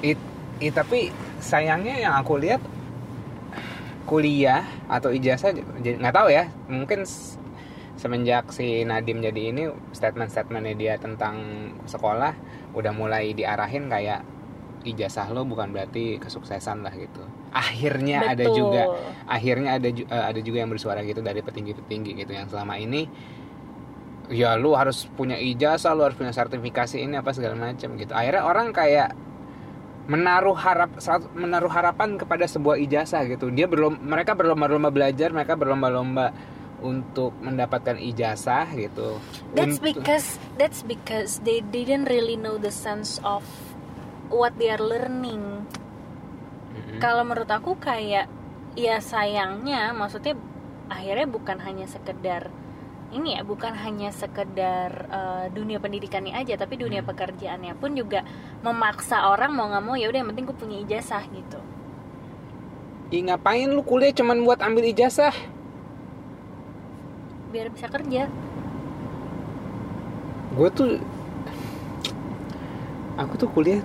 It, 0.00 0.18
it- 0.58 0.74
tapi 0.74 1.12
sayangnya 1.38 1.98
yang 1.98 2.14
aku 2.16 2.36
lihat 2.36 2.60
kuliah 4.02 4.66
atau 4.90 5.08
ijazah 5.08 5.54
nggak 5.78 6.14
tahu 6.14 6.28
ya. 6.28 6.50
Mungkin 6.66 7.06
semenjak 8.02 8.50
si 8.50 8.82
Nadim 8.82 9.22
jadi 9.22 9.54
ini 9.54 9.70
statement-statementnya 9.94 10.74
dia 10.74 10.94
tentang 10.98 11.38
sekolah 11.86 12.34
udah 12.74 12.90
mulai 12.90 13.30
diarahin 13.30 13.86
kayak 13.86 14.26
ijazah 14.82 15.30
lo 15.30 15.46
bukan 15.46 15.70
berarti 15.70 16.18
kesuksesan 16.18 16.82
lah 16.82 16.90
gitu. 16.98 17.22
Akhirnya 17.54 18.26
ada 18.34 18.42
Betul. 18.42 18.58
juga 18.58 18.82
akhirnya 19.30 19.78
ada 19.78 19.88
eh, 19.94 20.24
ada 20.34 20.40
juga 20.42 20.66
yang 20.66 20.70
bersuara 20.74 21.06
gitu 21.06 21.22
dari 21.22 21.46
petinggi-petinggi 21.46 22.26
gitu 22.26 22.32
yang 22.34 22.50
selama 22.50 22.74
ini 22.74 23.06
ya 24.34 24.58
lu 24.58 24.74
harus 24.74 25.06
punya 25.14 25.38
ijazah 25.38 25.94
lu 25.94 26.02
harus 26.02 26.18
punya 26.18 26.34
sertifikasi 26.34 26.98
ini 26.98 27.14
apa 27.14 27.30
segala 27.30 27.54
macam 27.54 27.94
gitu. 27.94 28.10
Akhirnya 28.10 28.42
orang 28.42 28.74
kayak 28.74 29.14
menaruh 30.10 30.58
harap 30.58 30.90
menaruh 31.38 31.70
harapan 31.70 32.18
kepada 32.18 32.50
sebuah 32.50 32.82
ijazah 32.82 33.22
gitu. 33.30 33.54
Dia 33.54 33.70
berlom 33.70 33.94
mereka 34.02 34.34
berlomba-lomba 34.34 34.90
belajar 34.90 35.30
mereka 35.30 35.54
berlomba-lomba 35.54 36.34
untuk 36.82 37.32
mendapatkan 37.38 37.96
ijazah 37.96 38.66
gitu 38.74 39.16
That's 39.54 39.78
Untuk- 39.78 39.86
because 40.02 40.26
that's 40.58 40.82
because 40.82 41.38
they 41.46 41.62
didn't 41.62 42.10
really 42.10 42.34
know 42.34 42.58
the 42.58 42.74
sense 42.74 43.22
of 43.22 43.46
what 44.28 44.56
they 44.56 44.68
are 44.68 44.80
learning. 44.80 45.64
Mm-mm. 46.72 46.98
Kalau 46.98 47.22
menurut 47.22 47.48
aku 47.48 47.76
kayak 47.76 48.26
ya 48.74 48.98
sayangnya 48.98 49.92
maksudnya 49.92 50.34
akhirnya 50.88 51.28
bukan 51.28 51.60
hanya 51.60 51.84
sekedar 51.84 52.48
ini 53.12 53.36
ya 53.36 53.44
bukan 53.44 53.76
hanya 53.76 54.08
sekedar 54.08 54.88
eh, 55.04 55.46
dunia 55.52 55.76
pendidikannya 55.76 56.32
aja 56.32 56.56
tapi 56.56 56.80
dunia 56.80 57.04
Hmm. 57.04 57.12
pekerjaannya 57.12 57.76
pun 57.76 57.92
juga 57.92 58.24
memaksa 58.64 59.28
orang 59.28 59.52
mau 59.52 59.68
nggak 59.68 59.84
mau 59.84 59.92
ya 59.94 60.08
udah 60.08 60.18
yang 60.24 60.30
penting 60.32 60.48
gue 60.48 60.56
punya 60.56 60.78
ijazah 60.80 61.20
gitu. 61.28 61.60
Ih, 63.12 63.20
ngapain 63.20 63.68
lu 63.68 63.84
kuliah 63.84 64.16
cuman 64.16 64.40
buat 64.40 64.64
ambil 64.64 64.88
ijazah 64.88 65.36
biar 67.52 67.68
bisa 67.68 67.86
kerja. 67.92 68.32
gue 70.52 70.68
tuh 70.68 71.00
aku 73.16 73.40
tuh 73.40 73.48
kuliah 73.48 73.80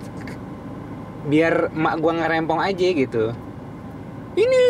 biar 1.28 1.72
emak 1.72 1.94
gue 2.00 2.12
ngerempong 2.12 2.60
aja 2.60 2.86
gitu. 2.92 3.24
Ini 4.38 4.60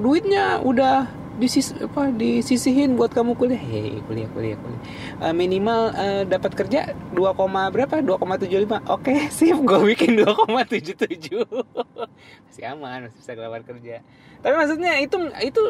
duitnya 0.00 0.64
udah 0.64 1.08
disis 1.36 1.76
apa 1.76 2.08
disisihin 2.12 2.96
buat 2.96 3.12
kamu 3.12 3.36
kuliah. 3.36 3.60
Hei 3.60 4.00
kuliah 4.08 4.28
kuliah 4.32 4.56
kuliah. 4.56 4.80
Eh, 5.28 5.34
minimal 5.36 5.92
eh, 5.92 6.22
dapat 6.24 6.56
kerja 6.56 6.96
2, 7.12 7.36
koma 7.36 7.68
berapa? 7.68 8.00
2,75 8.00 8.88
oke 8.88 9.14
sip. 9.36 9.56
Gue 9.60 9.92
bikin 9.92 10.24
2,77 10.24 11.44
masih 12.48 12.64
aman 12.72 13.08
masih 13.08 13.18
bisa 13.20 13.32
keluar 13.36 13.60
kerja. 13.60 14.00
Tapi 14.40 14.54
maksudnya 14.56 14.92
itu 15.04 15.16
itu 15.44 15.62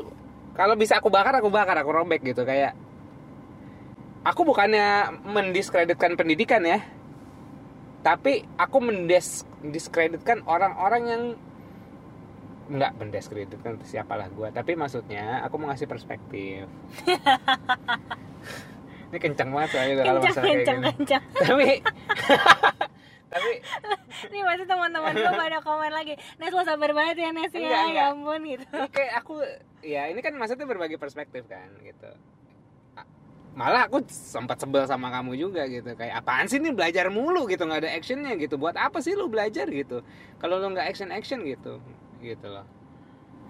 kalau 0.56 0.75
bisa 0.75 0.98
aku 0.98 1.12
bakar 1.12 1.36
aku 1.38 1.52
bakar 1.52 1.76
aku 1.76 1.92
robek 1.92 2.25
gitu 2.25 2.42
kayak 2.48 2.72
aku 4.25 4.42
bukannya 4.42 5.12
mendiskreditkan 5.28 6.16
pendidikan 6.16 6.64
ya 6.64 6.80
tapi 8.00 8.48
aku 8.56 8.80
mendiskreditkan 8.80 10.42
orang-orang 10.48 11.02
yang 11.06 11.22
nggak 12.66 12.98
mendiskreditkan 12.98 13.78
siapalah 13.86 14.26
gue 14.26 14.48
tapi 14.50 14.75
maksudnya 14.75 15.44
aku 15.46 15.54
mau 15.60 15.70
ngasih 15.70 15.86
perspektif 15.86 16.66
ini 19.12 19.18
kencang 19.22 19.54
banget 19.54 19.70
soalnya 19.70 19.94
kalau 20.02 20.18
Kencang 20.18 20.34
masalah 20.34 20.46
kayak 20.50 20.58
kencang 20.66 20.78
gini 20.82 21.18
tapi 21.38 21.68
tapi 23.36 23.52
Nih 24.32 24.42
pasti 24.48 24.64
teman-teman 24.64 25.12
gue 25.12 25.28
pada 25.28 25.60
komen 25.60 25.92
lagi. 25.92 26.16
Nes 26.40 26.54
lo 26.54 26.64
sabar 26.64 26.88
banget 26.96 27.20
ya 27.20 27.30
Nes 27.36 27.52
ya, 27.52 27.60
Enggak, 27.60 27.84
ya 27.92 28.04
ampun 28.16 28.40
gitu. 28.48 28.64
ini 28.64 28.88
kayak 28.88 29.12
aku 29.20 29.44
ya 29.87 30.11
ini 30.11 30.19
kan 30.19 30.35
maksudnya 30.35 30.66
berbagi 30.66 30.99
perspektif 30.99 31.47
kan 31.47 31.71
gitu. 31.87 32.11
Malah 33.57 33.88
aku 33.88 34.05
sempat 34.12 34.61
sebel 34.61 34.85
sama 34.85 35.09
kamu 35.09 35.33
juga 35.40 35.64
gitu. 35.64 35.97
Kayak 35.97 36.21
apaan 36.21 36.45
sih 36.45 36.61
nih 36.61 36.76
belajar 36.76 37.09
mulu 37.09 37.49
gitu? 37.49 37.64
Nggak 37.64 37.88
ada 37.88 37.90
actionnya 37.97 38.37
gitu. 38.37 38.61
Buat 38.61 38.76
apa 38.76 39.00
sih 39.00 39.16
lu 39.16 39.33
belajar 39.33 39.64
gitu? 39.73 40.05
Kalau 40.37 40.61
lu 40.61 40.76
nggak 40.76 40.93
action 40.93 41.09
action 41.09 41.40
gitu. 41.40 41.81
Gitu 42.21 42.45
loh. 42.45 42.69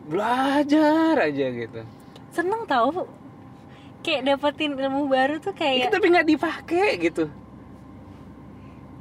Belajar 0.07 1.26
aja 1.26 1.47
gitu. 1.50 1.83
Seneng 2.31 2.62
tau. 2.71 3.11
Kayak 4.07 4.38
dapetin 4.38 4.78
ilmu 4.78 5.11
baru 5.11 5.43
tuh 5.43 5.50
kayak 5.50 5.90
tapi 5.90 6.07
nggak 6.07 6.28
dipakai 6.31 7.02
gitu. 7.02 7.26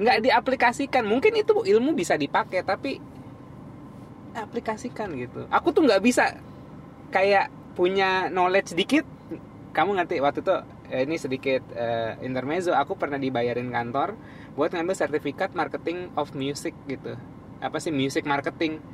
Nggak 0.02 0.26
diaplikasikan. 0.26 1.06
Mungkin 1.06 1.38
itu 1.38 1.54
ilmu 1.54 1.94
bisa 1.94 2.18
dipakai 2.18 2.66
tapi 2.66 2.98
aplikasikan 4.34 5.14
gitu. 5.14 5.46
Aku 5.54 5.70
tuh 5.70 5.86
nggak 5.86 6.02
bisa 6.02 6.34
kayak 7.16 7.48
punya 7.72 8.28
knowledge 8.28 8.76
dikit 8.76 9.08
kamu 9.72 9.96
ngerti. 9.96 10.20
Waktu 10.20 10.44
itu 10.44 10.56
eh, 10.92 11.02
ini 11.08 11.16
sedikit 11.16 11.64
eh, 11.72 12.20
intermezzo. 12.20 12.76
Aku 12.76 13.00
pernah 13.00 13.16
dibayarin 13.16 13.72
kantor 13.72 14.12
buat 14.52 14.72
ngambil 14.76 14.92
sertifikat 14.92 15.56
marketing 15.56 16.12
of 16.12 16.36
music 16.36 16.76
gitu. 16.84 17.16
Apa 17.64 17.80
sih 17.80 17.88
music 17.88 18.28
marketing? 18.28 18.84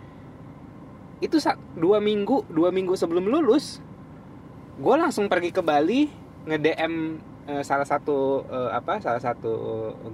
Itu 1.19 1.43
dua 1.75 1.99
minggu 1.99 2.47
dua 2.47 2.71
minggu 2.71 2.95
sebelum 2.95 3.27
lulus 3.27 3.83
gue 4.73 4.97
langsung 4.97 5.29
pergi 5.29 5.53
ke 5.53 5.61
Bali 5.61 6.09
nge 6.49 6.59
DM 6.59 6.95
eh, 7.51 7.63
salah 7.63 7.87
satu 7.87 8.47
eh, 8.47 8.71
apa 8.75 8.99
salah 9.03 9.23
satu 9.23 9.53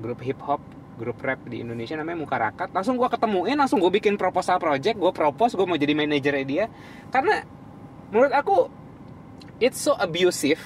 grup 0.01 0.21
hip 0.21 0.41
hop 0.45 0.61
grup 0.99 1.23
rap 1.23 1.39
di 1.47 1.63
Indonesia 1.63 1.95
namanya 1.95 2.19
Mukarakat. 2.27 2.75
Langsung 2.75 2.99
gue 2.99 3.07
ketemuin 3.07 3.55
langsung 3.55 3.79
gue 3.79 3.89
bikin 3.89 4.19
proposal 4.19 4.59
project 4.59 4.99
gue 4.99 5.13
propose 5.15 5.55
gue 5.55 5.65
mau 5.65 5.79
jadi 5.79 5.95
manajernya 5.95 6.45
dia. 6.45 6.67
Karena 7.15 7.47
menurut 8.09 8.33
aku 8.33 8.57
it's 9.59 9.81
so 9.81 9.93
abusive 9.99 10.61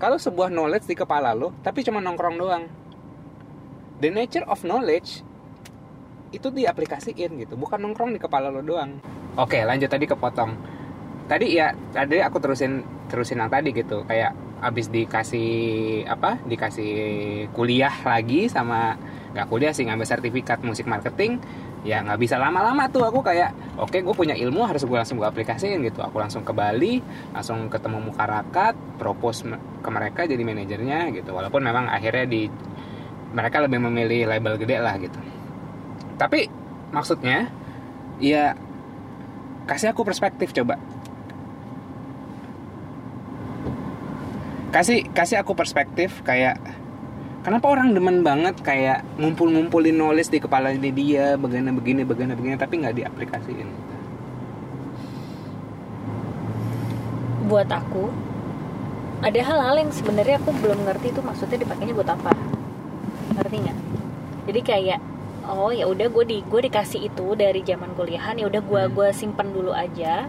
kalau 0.00 0.16
sebuah 0.16 0.48
knowledge 0.48 0.88
di 0.88 0.96
kepala 0.96 1.36
lo 1.36 1.52
tapi 1.60 1.84
cuma 1.84 2.00
nongkrong 2.00 2.36
doang. 2.40 2.64
The 4.00 4.08
nature 4.08 4.48
of 4.48 4.64
knowledge 4.64 5.20
itu 6.32 6.48
diaplikasiin 6.48 7.36
gitu. 7.36 7.54
Bukan 7.60 7.76
nongkrong 7.84 8.16
di 8.16 8.20
kepala 8.22 8.48
lo 8.48 8.64
doang. 8.64 8.96
Oke 9.36 9.60
lanjut 9.60 9.92
tadi 9.92 10.08
kepotong. 10.08 10.56
Tadi 11.28 11.46
ya 11.52 11.76
tadi 11.92 12.18
aku 12.24 12.40
terusin 12.40 12.80
terusin 13.12 13.44
yang 13.44 13.52
tadi 13.52 13.76
gitu. 13.76 14.00
Kayak 14.08 14.32
abis 14.60 14.92
dikasih 14.92 15.52
apa 16.04 16.36
dikasih 16.44 16.92
kuliah 17.56 17.92
lagi 18.04 18.48
sama 18.48 18.96
nggak 19.32 19.48
kuliah 19.48 19.72
sih 19.72 19.88
ngambil 19.88 20.04
sertifikat 20.04 20.60
musik 20.60 20.84
marketing 20.84 21.40
ya 21.80 22.04
nggak 22.04 22.20
bisa 22.20 22.36
lama-lama 22.36 22.84
tuh 22.92 23.08
aku 23.08 23.24
kayak 23.24 23.56
oke 23.80 24.04
gue 24.04 24.14
punya 24.14 24.36
ilmu 24.36 24.68
harus 24.68 24.84
gue 24.84 24.96
langsung 24.96 25.16
gue 25.16 25.28
aplikasiin 25.28 25.80
gitu. 25.80 26.04
Aku 26.04 26.20
langsung 26.20 26.44
ke 26.44 26.52
Bali 26.52 27.00
langsung 27.32 27.72
ketemu 27.72 28.12
mukarakat 28.12 28.76
propose 29.00 29.48
me- 29.48 29.60
ke 29.80 29.88
mereka 29.88 30.28
jadi 30.28 30.42
manajernya 30.44 31.08
gitu. 31.16 31.32
Walaupun 31.32 31.64
memang 31.64 31.88
akhirnya 31.88 32.28
di 32.28 32.52
mereka 33.32 33.64
lebih 33.64 33.80
memilih 33.80 34.28
label 34.28 34.60
gede 34.60 34.76
lah 34.76 34.94
gitu. 35.00 35.16
Tapi 36.20 36.52
maksudnya 36.92 37.48
ya 38.20 38.52
kasih 39.64 39.96
aku 39.96 40.04
perspektif 40.04 40.52
coba. 40.52 40.76
Kasih 44.70 45.08
kasih 45.10 45.40
aku 45.42 45.56
perspektif 45.56 46.22
kayak 46.22 46.60
kenapa 47.40 47.66
orang 47.72 47.96
demen 47.96 48.20
banget 48.20 48.56
kayak 48.60 49.04
ngumpul-ngumpulin 49.16 49.96
knowledge 49.96 50.28
di 50.28 50.38
kepala 50.40 50.72
dia 50.76 51.36
begini 51.40 51.72
begini 51.72 52.02
begini 52.04 52.32
begini 52.36 52.54
tapi 52.60 52.80
nggak 52.84 52.96
diaplikasiin? 53.00 53.68
Buat 57.48 57.68
aku 57.72 58.12
ada 59.20 59.40
hal-hal 59.44 59.76
yang 59.84 59.92
sebenarnya 59.92 60.40
aku 60.40 60.52
belum 60.64 60.80
ngerti 60.88 61.12
itu 61.12 61.20
maksudnya 61.20 61.60
dipakainya 61.60 61.92
buat 61.92 62.08
apa. 62.08 62.32
Ngerti 63.36 63.56
nggak? 63.68 63.78
Jadi 64.48 64.60
kayak 64.64 65.00
oh 65.50 65.72
ya 65.72 65.84
udah 65.88 66.06
gue 66.08 66.24
di 66.24 66.38
gue 66.46 66.60
dikasih 66.68 67.10
itu 67.10 67.26
dari 67.36 67.60
zaman 67.64 67.92
kuliahan 67.96 68.38
ya 68.40 68.46
udah 68.48 68.62
gue 68.64 68.82
Hmm. 68.84 68.94
gue 68.96 69.08
simpen 69.12 69.52
dulu 69.52 69.72
aja. 69.72 70.28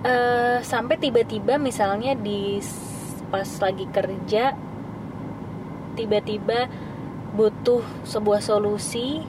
Eh 0.00 0.58
sampai 0.64 0.96
tiba-tiba 0.96 1.60
misalnya 1.60 2.16
di 2.16 2.60
pas 3.28 3.46
lagi 3.60 3.86
kerja 3.92 4.56
tiba-tiba 6.00 6.72
butuh 7.36 7.84
sebuah 8.08 8.40
solusi 8.40 9.22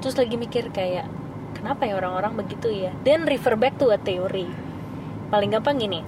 terus 0.00 0.16
lagi 0.16 0.40
mikir 0.40 0.72
kayak 0.72 1.06
kenapa 1.56 1.88
ya 1.88 2.00
orang-orang 2.00 2.36
begitu 2.36 2.68
ya? 2.72 2.92
Dan 3.04 3.24
refer 3.28 3.56
back 3.56 3.76
to 3.80 3.92
a 3.92 3.98
theory. 4.00 4.48
Paling 5.32 5.50
gampang 5.52 5.76
gini 5.76 6.00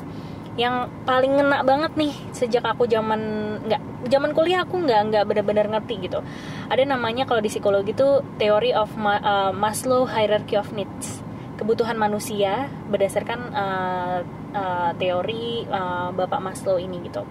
yang 0.59 0.91
paling 1.07 1.39
ngena 1.39 1.63
banget 1.63 1.95
nih 1.95 2.11
sejak 2.35 2.67
aku 2.67 2.91
zaman 2.91 3.23
nggak 3.63 4.11
zaman 4.11 4.35
kuliah 4.35 4.67
aku 4.67 4.83
nggak 4.83 5.15
nggak 5.15 5.25
benar-benar 5.31 5.71
ngerti 5.71 6.11
gitu. 6.11 6.19
Ada 6.67 6.83
namanya 6.83 7.31
kalau 7.31 7.39
di 7.39 7.47
psikologi 7.47 7.95
itu 7.95 8.27
theory 8.43 8.75
of 8.75 8.91
Ma- 8.99 9.23
uh, 9.23 9.53
Maslow 9.55 10.11
hierarchy 10.11 10.59
of 10.59 10.75
needs. 10.75 11.23
Kebutuhan 11.55 11.95
manusia 11.95 12.67
berdasarkan 12.91 13.55
uh, 13.55 14.19
uh, 14.51 14.91
teori 14.99 15.63
uh, 15.71 16.11
Bapak 16.11 16.43
Maslow 16.43 16.83
ini 16.83 17.07
gitu. 17.07 17.23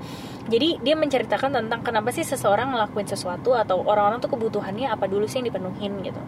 Jadi 0.47 0.79
dia 0.79 0.95
menceritakan 0.95 1.51
tentang 1.51 1.83
kenapa 1.83 2.09
sih 2.15 2.23
seseorang 2.23 2.71
ngelakuin 2.71 3.07
sesuatu 3.07 3.51
atau 3.53 3.83
orang-orang 3.83 4.23
tuh 4.23 4.31
kebutuhannya 4.31 4.87
apa 4.87 5.05
dulu 5.11 5.27
sih 5.27 5.43
yang 5.43 5.51
dipenuhin 5.51 5.93
gitu. 6.01 6.21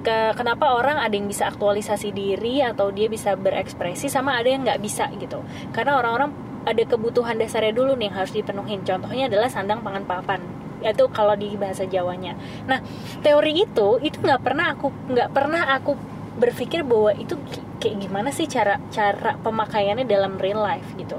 Ke, 0.00 0.32
kenapa 0.32 0.72
orang 0.72 0.96
ada 0.96 1.12
yang 1.12 1.28
bisa 1.28 1.48
aktualisasi 1.52 2.10
diri 2.16 2.64
atau 2.64 2.88
dia 2.88 3.06
bisa 3.12 3.36
berekspresi 3.36 4.08
sama 4.08 4.40
ada 4.40 4.48
yang 4.48 4.64
nggak 4.64 4.80
bisa 4.80 5.12
gitu. 5.20 5.44
Karena 5.76 6.00
orang-orang 6.00 6.32
ada 6.66 6.82
kebutuhan 6.82 7.38
dasarnya 7.38 7.76
dulu 7.76 7.94
nih 7.94 8.10
yang 8.10 8.16
harus 8.16 8.32
dipenuhin. 8.34 8.80
Contohnya 8.82 9.28
adalah 9.30 9.48
sandang 9.52 9.84
pangan 9.84 10.04
papan 10.08 10.40
itu 10.84 11.04
kalau 11.10 11.34
di 11.34 11.56
bahasa 11.56 11.88
Jawanya. 11.88 12.36
Nah 12.68 12.78
teori 13.24 13.64
itu 13.64 13.98
itu 14.02 14.16
nggak 14.20 14.42
pernah 14.44 14.76
aku 14.76 14.92
nggak 15.08 15.30
pernah 15.32 15.62
aku 15.72 15.96
berpikir 16.36 16.84
bahwa 16.84 17.16
itu 17.16 17.34
kayak 17.80 17.96
gimana 18.06 18.28
sih 18.28 18.44
cara 18.44 18.76
cara 18.92 19.40
pemakaiannya 19.40 20.04
dalam 20.04 20.36
real 20.36 20.60
life 20.60 20.92
gitu. 21.00 21.16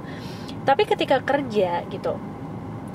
Tapi 0.68 0.84
ketika 0.84 1.24
kerja 1.24 1.88
gitu, 1.88 2.20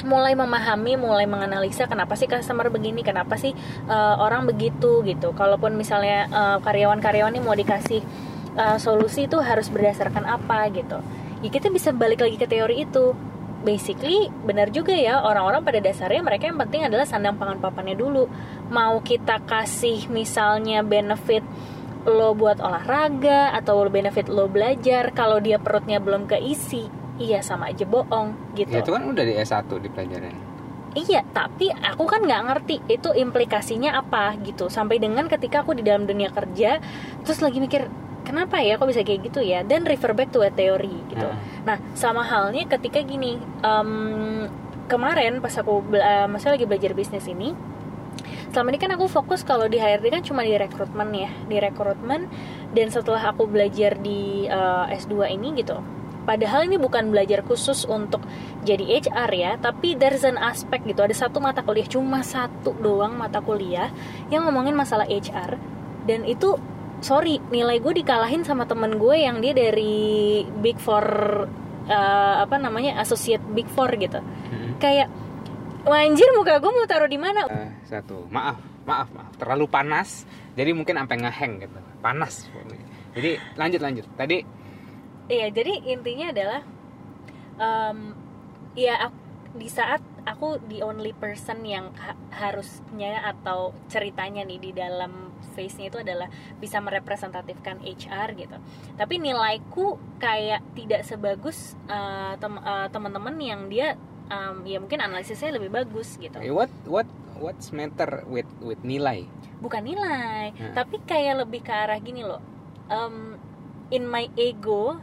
mulai 0.03 0.37
memahami, 0.37 0.99
mulai 0.99 1.27
menganalisa 1.27 1.87
kenapa 1.91 2.15
sih 2.19 2.31
customer 2.31 2.69
begini, 2.69 3.03
kenapa 3.03 3.39
sih 3.39 3.55
uh, 3.89 4.17
orang 4.19 4.47
begitu 4.47 5.03
gitu. 5.03 5.35
Kalaupun 5.35 5.75
misalnya 5.75 6.29
uh, 6.31 6.59
karyawan-karyawan 6.63 7.35
ini 7.35 7.43
mau 7.43 7.57
dikasih 7.57 8.03
uh, 8.59 8.79
solusi 8.79 9.27
itu 9.27 9.39
harus 9.41 9.71
berdasarkan 9.71 10.27
apa 10.27 10.69
gitu. 10.75 10.99
Ya 11.43 11.49
kita 11.51 11.71
bisa 11.71 11.91
balik 11.91 12.23
lagi 12.23 12.39
ke 12.39 12.47
teori 12.47 12.87
itu. 12.87 13.15
Basically 13.63 14.27
benar 14.43 14.75
juga 14.75 14.91
ya 14.91 15.23
orang-orang 15.23 15.63
pada 15.63 15.79
dasarnya 15.79 16.19
mereka 16.19 16.51
yang 16.51 16.59
penting 16.59 16.83
adalah 16.83 17.07
sandang 17.07 17.39
pangan 17.39 17.63
papannya 17.63 17.95
dulu. 17.95 18.27
Mau 18.75 18.99
kita 19.07 19.39
kasih 19.47 20.11
misalnya 20.11 20.83
benefit 20.83 21.47
lo 22.03 22.35
buat 22.35 22.59
olahraga 22.59 23.55
atau 23.55 23.87
benefit 23.87 24.27
lo 24.27 24.51
belajar 24.51 25.15
kalau 25.15 25.39
dia 25.39 25.63
perutnya 25.63 26.03
belum 26.03 26.27
keisi 26.27 27.02
iya 27.23 27.39
sama 27.39 27.71
aja 27.71 27.87
bohong 27.87 28.35
gitu. 28.59 28.75
Ya 28.75 28.83
itu 28.83 28.91
kan 28.91 29.07
udah 29.07 29.23
di 29.23 29.35
S1 29.39 29.71
di 29.79 29.89
pelajaran. 29.89 30.35
Iya 30.93 31.25
tapi 31.31 31.73
aku 31.73 32.05
kan 32.05 32.21
nggak 32.21 32.43
ngerti 32.51 32.77
itu 32.91 33.15
implikasinya 33.15 33.97
apa 33.97 34.35
gitu. 34.43 34.67
Sampai 34.67 34.99
dengan 34.99 35.25
ketika 35.25 35.63
aku 35.63 35.73
di 35.73 35.87
dalam 35.87 36.05
dunia 36.05 36.29
kerja 36.29 36.83
terus 37.23 37.39
lagi 37.41 37.63
mikir 37.63 37.87
kenapa 38.23 38.61
ya 38.61 38.77
kok 38.77 38.91
bisa 38.91 39.01
kayak 39.01 39.31
gitu 39.31 39.41
ya? 39.41 39.63
Dan 39.63 39.87
refer 39.87 40.13
back 40.13 40.35
to 40.35 40.43
a 40.43 40.51
theory 40.51 40.93
gitu. 41.09 41.23
Heeh. 41.25 41.51
nah 41.63 41.79
sama 41.95 42.27
halnya 42.27 42.67
ketika 42.67 42.99
gini 43.01 43.39
em, 43.63 43.91
kemarin 44.91 45.39
pas 45.39 45.55
aku 45.55 45.79
bela- 45.81 46.03
eh, 46.05 46.27
maksudnya 46.27 46.59
lagi 46.59 46.67
belajar 46.67 46.93
bisnis 46.93 47.25
ini 47.25 47.55
selama 48.53 48.69
ini 48.69 48.79
kan 48.85 48.93
aku 48.93 49.09
fokus 49.09 49.41
kalau 49.41 49.65
di 49.65 49.81
HRD 49.81 50.13
kan 50.13 50.21
cuma 50.21 50.45
di 50.45 50.53
rekrutmen 50.53 51.09
ya 51.15 51.31
di 51.49 51.57
rekrutmen. 51.57 52.29
Dan 52.73 52.89
setelah 52.89 53.33
aku 53.33 53.49
belajar 53.49 53.97
di 53.97 54.45
eh, 54.45 54.85
S2 54.93 55.33
ini 55.33 55.57
gitu 55.57 55.81
padahal 56.23 56.67
ini 56.67 56.79
bukan 56.79 57.11
belajar 57.11 57.43
khusus 57.47 57.85
untuk 57.87 58.23
jadi 58.63 59.03
HR 59.03 59.31
ya 59.35 59.53
tapi 59.59 59.95
there's 59.99 60.23
an 60.23 60.39
aspect 60.39 60.87
gitu. 60.87 61.03
Ada 61.03 61.29
satu 61.29 61.43
mata 61.43 61.63
kuliah 61.63 61.87
cuma 61.87 62.23
satu 62.23 62.75
doang 62.79 63.15
mata 63.19 63.43
kuliah 63.43 63.91
yang 64.31 64.47
ngomongin 64.47 64.75
masalah 64.75 65.07
HR 65.07 65.59
dan 66.07 66.27
itu 66.27 66.59
sorry 67.03 67.43
nilai 67.51 67.83
gue 67.83 68.03
dikalahin 68.03 68.47
sama 68.47 68.67
temen 68.67 68.99
gue 68.99 69.17
yang 69.19 69.43
dia 69.43 69.55
dari 69.55 70.47
Big 70.63 70.79
Four 70.79 71.05
eh, 71.87 72.35
apa 72.43 72.57
namanya 72.59 73.03
associate 73.03 73.43
Big 73.53 73.67
Four 73.71 73.91
gitu. 73.99 74.23
Mm-mm. 74.23 74.79
kayak 74.79 75.11
anjir 75.83 76.31
muka 76.39 76.63
gue 76.63 76.71
mau 76.71 76.87
taruh 76.87 77.11
di 77.11 77.19
mana? 77.19 77.47
Eh, 77.51 77.71
satu 77.91 78.31
maaf 78.31 78.59
maaf 78.87 79.11
maaf 79.11 79.35
terlalu 79.39 79.67
panas. 79.67 80.27
Jadi 80.53 80.71
mungkin 80.77 81.01
sampai 81.01 81.17
ngeheng 81.17 81.65
gitu. 81.65 81.79
Panas 82.05 82.47
jadi 83.13 83.37
lanjut 83.61 83.81
lanjut. 83.81 84.07
Tadi 84.17 84.39
Iya, 85.27 85.47
jadi 85.49 85.73
intinya 85.87 86.27
adalah 86.31 86.61
em, 87.57 87.99
ya 88.75 89.09
di 89.53 89.69
saat 89.69 90.01
aku 90.25 90.57
the 90.65 90.81
only 90.81 91.13
person 91.13 91.61
yang 91.63 91.93
ha- 91.95 92.17
harusnya 92.33 93.21
atau 93.27 93.77
ceritanya 93.87 94.43
nih 94.43 94.59
di 94.59 94.71
dalam 94.73 95.29
face-nya 95.53 95.93
itu 95.93 96.01
adalah 96.01 96.27
bisa 96.57 96.81
merepresentatifkan 96.81 97.85
HR 97.85 98.33
gitu. 98.35 98.57
Tapi 98.97 99.15
nilaiku 99.19 99.87
kayak 100.17 100.65
tidak 100.73 101.05
sebagus 101.05 101.77
tem- 102.39 102.63
eh, 102.63 102.89
teman-teman 102.89 103.37
yang 103.37 103.69
dia 103.69 103.95
em, 104.27 104.65
ya 104.65 104.81
mungkin 104.81 105.01
analisisnya 105.01 105.53
lebih 105.53 105.69
bagus 105.71 106.17
gitu. 106.17 106.41
eh, 106.41 106.49
what 106.49 106.73
what 106.89 107.05
what's 107.37 107.69
matter 107.71 108.25
with 108.27 108.49
with 108.59 108.81
nilai 108.83 109.29
Bukan 109.61 109.85
nilai, 109.85 110.51
Hmm. 110.53 110.75
tapi 110.75 110.99
kayak 111.03 111.47
lebih 111.47 111.61
ke 111.61 111.71
arah 111.71 111.95
gini 111.99 112.25
loh. 112.25 112.43
Em, 112.89 113.39
in 113.91 114.03
my 114.03 114.27
ego 114.35 114.99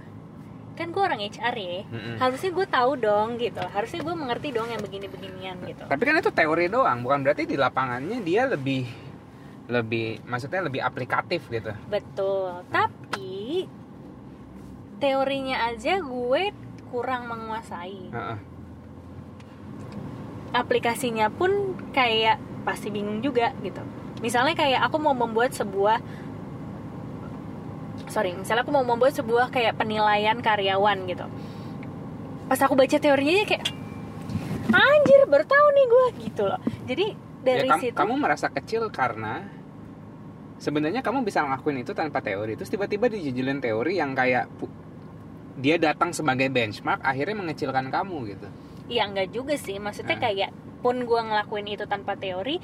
kan 0.79 0.95
gue 0.95 1.03
orang 1.03 1.19
HR 1.19 1.55
ya. 1.59 1.79
Mm-mm. 1.91 2.15
harusnya 2.15 2.51
gue 2.55 2.67
tahu 2.71 2.91
dong 2.95 3.35
gitu. 3.35 3.59
Harusnya 3.59 3.99
gue 3.99 4.15
mengerti 4.15 4.47
dong 4.55 4.71
yang 4.71 4.79
begini-beginian 4.79 5.57
gitu. 5.67 5.83
Tapi 5.83 6.03
kan 6.07 6.15
itu 6.15 6.31
teori 6.31 6.71
doang 6.71 7.03
bukan 7.03 7.19
berarti 7.27 7.43
di 7.43 7.59
lapangannya 7.59 8.23
dia 8.23 8.47
lebih 8.47 8.87
lebih 9.67 10.23
maksudnya 10.23 10.63
lebih 10.63 10.79
aplikatif 10.79 11.43
gitu. 11.51 11.75
Betul. 11.91 12.63
Tapi 12.71 13.67
teorinya 15.03 15.67
aja 15.67 15.99
gue 15.99 16.43
kurang 16.87 17.27
menguasai. 17.27 18.15
Heeh. 18.15 18.39
aplikasinya 20.49 21.29
pun 21.29 21.77
kayak 21.93 22.41
pasti 22.65 22.89
bingung 22.89 23.21
juga 23.21 23.53
gitu. 23.61 23.85
Misalnya 24.19 24.57
kayak 24.57 24.81
aku 24.89 24.97
mau 24.97 25.13
membuat 25.13 25.53
sebuah 25.53 26.01
sorry 28.09 28.33
misalnya 28.33 28.61
aku 28.61 28.73
mau 28.73 28.83
membuat 28.83 29.13
sebuah 29.13 29.49
kayak 29.49 29.77
penilaian 29.77 30.37
karyawan 30.37 30.97
gitu. 31.05 31.25
Pas 32.45 32.59
aku 32.59 32.73
baca 32.73 32.97
teorinya 32.97 33.45
kayak 33.45 33.65
anjir 34.69 35.21
baru 35.25 35.45
tahu 35.45 35.67
nih 35.71 35.85
gue 35.85 36.05
gitu 36.29 36.43
loh. 36.45 36.61
Jadi 36.85 37.05
dari 37.39 37.65
ya, 37.65 37.71
kam- 37.71 37.81
situ 37.81 37.95
kamu 37.95 38.13
merasa 38.17 38.47
kecil 38.49 38.89
karena 38.89 39.45
sebenarnya 40.59 40.99
kamu 40.99 41.23
bisa 41.23 41.39
ngelakuin 41.39 41.81
itu 41.81 41.95
tanpa 41.95 42.19
teori 42.19 42.59
terus 42.59 42.67
tiba-tiba 42.67 43.07
dijujulin 43.07 43.63
teori 43.63 43.95
yang 43.95 44.11
kayak 44.11 44.51
dia 45.55 45.79
datang 45.79 46.11
sebagai 46.11 46.47
benchmark 46.47 46.99
akhirnya 46.99 47.35
mengecilkan 47.35 47.87
kamu 47.87 48.35
gitu. 48.35 48.47
Ya 48.89 49.05
enggak 49.05 49.29
juga 49.29 49.53
sih. 49.55 49.77
Maksudnya 49.77 50.17
Nah. 50.17 50.23
kayak 50.25 50.49
pun 50.79 51.03
gue 51.03 51.21
ngelakuin 51.21 51.67
itu 51.67 51.83
tanpa 51.85 52.15
teori 52.15 52.57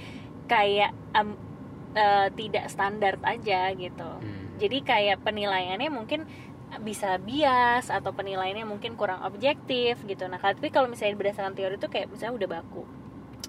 kayak 0.47 0.91
am- 1.11 1.39
eh, 1.93 2.27
tidak 2.33 2.67
standar 2.67 3.15
aja 3.21 3.71
gitu. 3.73 4.09
Hmm. 4.19 4.44
Jadi 4.55 4.77
kayak 4.81 5.17
penilaiannya 5.23 5.89
mungkin 5.91 6.27
bisa 6.81 7.15
bias 7.21 7.87
atau 7.87 8.11
penilaiannya 8.11 8.67
mungkin 8.67 8.99
kurang 8.99 9.23
objektif 9.23 10.01
gitu 10.03 10.27
nah 10.27 10.41
tapi 10.41 10.73
kalau 10.73 10.91
misalnya 10.91 11.15
berdasarkan 11.15 11.53
teori 11.55 11.75
itu 11.79 11.87
kayak 11.87 12.11
misalnya 12.11 12.35
udah 12.35 12.49
baku 12.59 12.83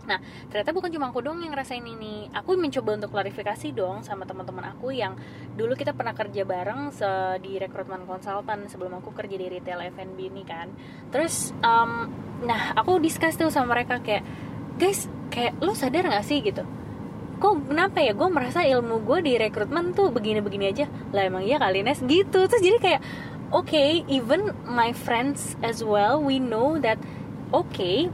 Nah, 0.07 0.23
ternyata 0.49 0.71
bukan 0.71 0.91
cuma 0.95 1.11
aku 1.11 1.19
dong 1.21 1.43
yang 1.43 1.51
ngerasain 1.53 1.83
ini. 1.83 2.31
Aku 2.31 2.55
mencoba 2.55 2.95
untuk 2.95 3.11
klarifikasi 3.11 3.75
dong 3.75 4.07
sama 4.07 4.23
teman-teman 4.23 4.71
aku 4.71 4.95
yang 4.95 5.19
dulu 5.59 5.75
kita 5.75 5.93
pernah 5.93 6.15
kerja 6.15 6.47
bareng 6.47 6.95
se 6.95 7.11
di 7.43 7.59
rekrutmen 7.59 8.07
konsultan 8.07 8.71
sebelum 8.71 9.03
aku 9.03 9.11
kerja 9.13 9.35
di 9.35 9.47
retail 9.51 9.83
F&B 9.91 10.31
ini 10.31 10.47
kan. 10.47 10.71
Terus, 11.11 11.51
um, 11.61 12.07
nah 12.47 12.73
aku 12.79 13.03
discuss 13.03 13.35
tuh 13.35 13.51
sama 13.51 13.75
mereka 13.75 13.99
kayak, 13.99 14.23
guys, 14.79 15.11
kayak 15.29 15.59
lo 15.59 15.75
sadar 15.75 16.07
gak 16.07 16.23
sih 16.23 16.39
gitu? 16.41 16.63
Kok 17.37 17.69
kenapa 17.69 18.01
ya 18.01 18.17
gue 18.17 18.29
merasa 18.33 18.65
ilmu 18.65 19.05
gue 19.05 19.19
di 19.21 19.33
rekrutmen 19.37 19.93
tuh 19.93 20.09
begini-begini 20.09 20.65
aja? 20.73 20.87
Lah 21.13 21.29
emang 21.29 21.45
iya 21.45 21.61
kali 21.61 21.85
Nes 21.85 22.01
gitu. 22.01 22.49
Terus 22.49 22.63
jadi 22.65 22.79
kayak, 22.81 23.01
oke, 23.53 23.69
okay, 23.69 24.03
even 24.09 24.57
my 24.65 24.97
friends 24.97 25.55
as 25.61 25.85
well, 25.85 26.17
we 26.17 26.41
know 26.41 26.81
that 26.81 26.97
oke 27.53 27.69
okay, 27.71 28.09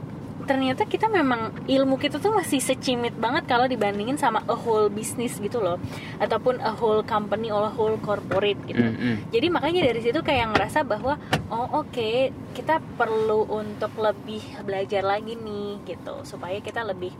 ternyata 0.44 0.84
kita 0.84 1.06
memang 1.06 1.54
ilmu 1.70 1.96
kita 1.98 2.18
tuh 2.18 2.34
masih 2.34 2.58
secimit 2.58 3.14
banget 3.14 3.46
kalau 3.46 3.70
dibandingin 3.70 4.18
sama 4.18 4.42
a 4.50 4.56
whole 4.56 4.90
business 4.90 5.38
gitu 5.38 5.62
loh 5.62 5.78
ataupun 6.18 6.58
a 6.58 6.74
whole 6.74 7.06
company 7.06 7.48
or 7.54 7.70
a 7.70 7.72
whole 7.72 7.94
corporate 8.02 8.58
gitu 8.66 8.82
Mm, 8.82 8.98
mm. 8.98 9.16
jadi 9.30 9.46
makanya 9.52 9.80
dari 9.86 10.00
situ 10.02 10.18
kayak 10.26 10.50
ngerasa 10.56 10.82
bahwa 10.82 11.14
oh 11.54 11.86
oke 11.86 11.94
okay, 11.94 12.34
kita 12.56 12.82
perlu 12.98 13.46
untuk 13.46 13.94
lebih 13.94 14.42
belajar 14.66 15.06
lagi 15.06 15.38
nih 15.38 15.78
gitu 15.86 16.26
supaya 16.26 16.58
kita 16.58 16.82
lebih 16.82 17.14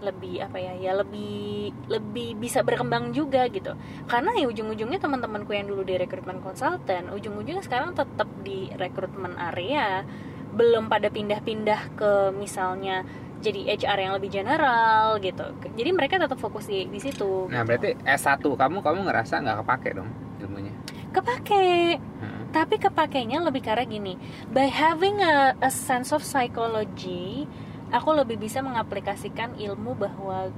lebih 0.00 0.42
apa 0.44 0.58
ya 0.58 0.72
ya 0.78 0.92
lebih 0.94 1.70
lebih 1.90 2.38
bisa 2.38 2.62
berkembang 2.62 3.10
juga 3.10 3.46
gitu. 3.50 3.74
Karena 4.06 4.34
ya 4.38 4.46
ujung-ujungnya 4.48 4.98
teman-temanku 5.02 5.50
yang 5.52 5.66
dulu 5.66 5.82
di 5.82 5.98
rekrutmen 5.98 6.40
konsultan 6.40 7.10
ujung-ujungnya 7.12 7.64
sekarang 7.64 7.94
tetap 7.94 8.28
di 8.42 8.70
rekrutmen 8.74 9.34
area. 9.36 10.06
Belum 10.54 10.88
pada 10.88 11.12
pindah-pindah 11.12 11.94
ke 11.94 12.10
misalnya 12.34 13.04
jadi 13.38 13.78
HR 13.78 13.98
yang 14.02 14.12
lebih 14.18 14.30
general 14.34 15.22
gitu. 15.22 15.46
Jadi 15.78 15.90
mereka 15.94 16.18
tetap 16.18 16.38
fokus 16.42 16.66
di 16.66 16.90
di 16.90 16.98
situ. 16.98 17.46
Nah, 17.46 17.62
berarti 17.62 17.94
S1 18.02 18.42
kamu 18.42 18.82
kamu 18.82 19.00
ngerasa 19.06 19.38
nggak 19.42 19.58
kepake 19.62 19.90
dong 19.94 20.10
ilmunya. 20.38 20.74
kepake. 21.08 21.98
Heeh. 21.98 22.38
tapi 22.52 22.80
kepakainya 22.80 23.44
lebih 23.44 23.60
karena 23.60 23.84
gini 23.84 24.16
by 24.52 24.68
having 24.68 25.20
a, 25.20 25.52
a 25.60 25.68
sense 25.68 26.14
of 26.14 26.24
psychology 26.24 27.44
aku 27.88 28.10
lebih 28.12 28.36
bisa 28.36 28.60
mengaplikasikan 28.60 29.56
ilmu 29.56 29.96
bahwa 29.96 30.52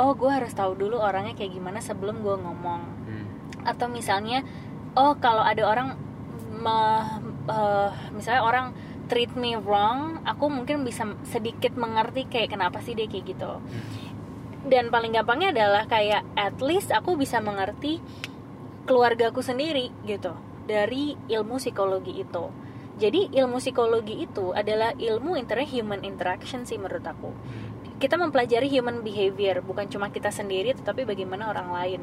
oh 0.00 0.12
gue 0.16 0.30
harus 0.30 0.52
tahu 0.56 0.74
dulu 0.74 0.98
orangnya 0.98 1.36
kayak 1.36 1.52
gimana 1.54 1.78
sebelum 1.78 2.22
gue 2.24 2.36
ngomong. 2.38 2.82
Hmm. 3.02 3.26
atau 3.62 3.86
misalnya 3.86 4.42
oh 4.98 5.14
kalau 5.22 5.46
ada 5.46 5.62
orang 5.62 5.94
me- 6.50 7.22
eh, 7.46 7.90
misalnya 8.10 8.42
orang 8.42 8.66
treat 9.06 9.30
me 9.38 9.54
wrong 9.54 10.18
aku 10.26 10.50
mungkin 10.50 10.82
bisa 10.82 11.06
sedikit 11.28 11.76
mengerti 11.78 12.26
kayak 12.26 12.54
kenapa 12.54 12.82
sih 12.82 12.96
dia 12.98 13.06
kayak 13.06 13.36
gitu. 13.36 13.52
Dan 14.62 14.94
paling 14.94 15.10
gampangnya 15.10 15.50
adalah 15.50 15.90
kayak 15.90 16.22
at 16.38 16.58
least 16.62 16.94
aku 16.94 17.18
bisa 17.18 17.42
mengerti 17.42 17.98
keluargaku 18.86 19.42
sendiri 19.42 19.90
gitu 20.06 20.34
dari 20.66 21.14
ilmu 21.30 21.58
psikologi 21.58 22.22
itu 22.22 22.61
jadi 23.02 23.26
ilmu 23.34 23.58
psikologi 23.58 24.30
itu 24.30 24.54
adalah 24.54 24.94
ilmu 24.94 25.34
inter 25.34 25.58
human 25.66 26.06
interaction 26.06 26.62
sih 26.62 26.78
menurut 26.78 27.02
aku. 27.02 27.34
Kita 27.98 28.14
mempelajari 28.14 28.70
human 28.70 29.02
behavior 29.02 29.58
bukan 29.58 29.90
cuma 29.90 30.14
kita 30.14 30.30
sendiri 30.30 30.70
tetapi 30.70 31.02
bagaimana 31.02 31.50
orang 31.50 31.74
lain. 31.74 32.00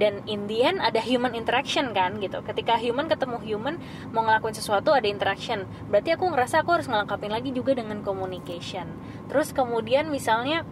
Dan 0.00 0.24
in 0.24 0.48
the 0.48 0.64
end 0.64 0.80
ada 0.80 1.04
human 1.04 1.36
interaction 1.36 1.92
kan 1.92 2.16
gitu. 2.24 2.40
Ketika 2.40 2.80
human 2.80 3.12
ketemu 3.12 3.36
human 3.44 3.76
mau 4.08 4.24
ngelakuin 4.24 4.56
sesuatu 4.56 4.96
ada 4.96 5.04
interaction. 5.04 5.68
Berarti 5.92 6.16
aku 6.16 6.32
ngerasa 6.32 6.64
aku 6.64 6.80
harus 6.80 6.88
ngelengkapin 6.88 7.28
lagi 7.28 7.52
juga 7.52 7.76
dengan 7.76 8.00
communication. 8.00 8.88
Terus 9.28 9.52
kemudian 9.52 10.08
misalnya 10.08 10.64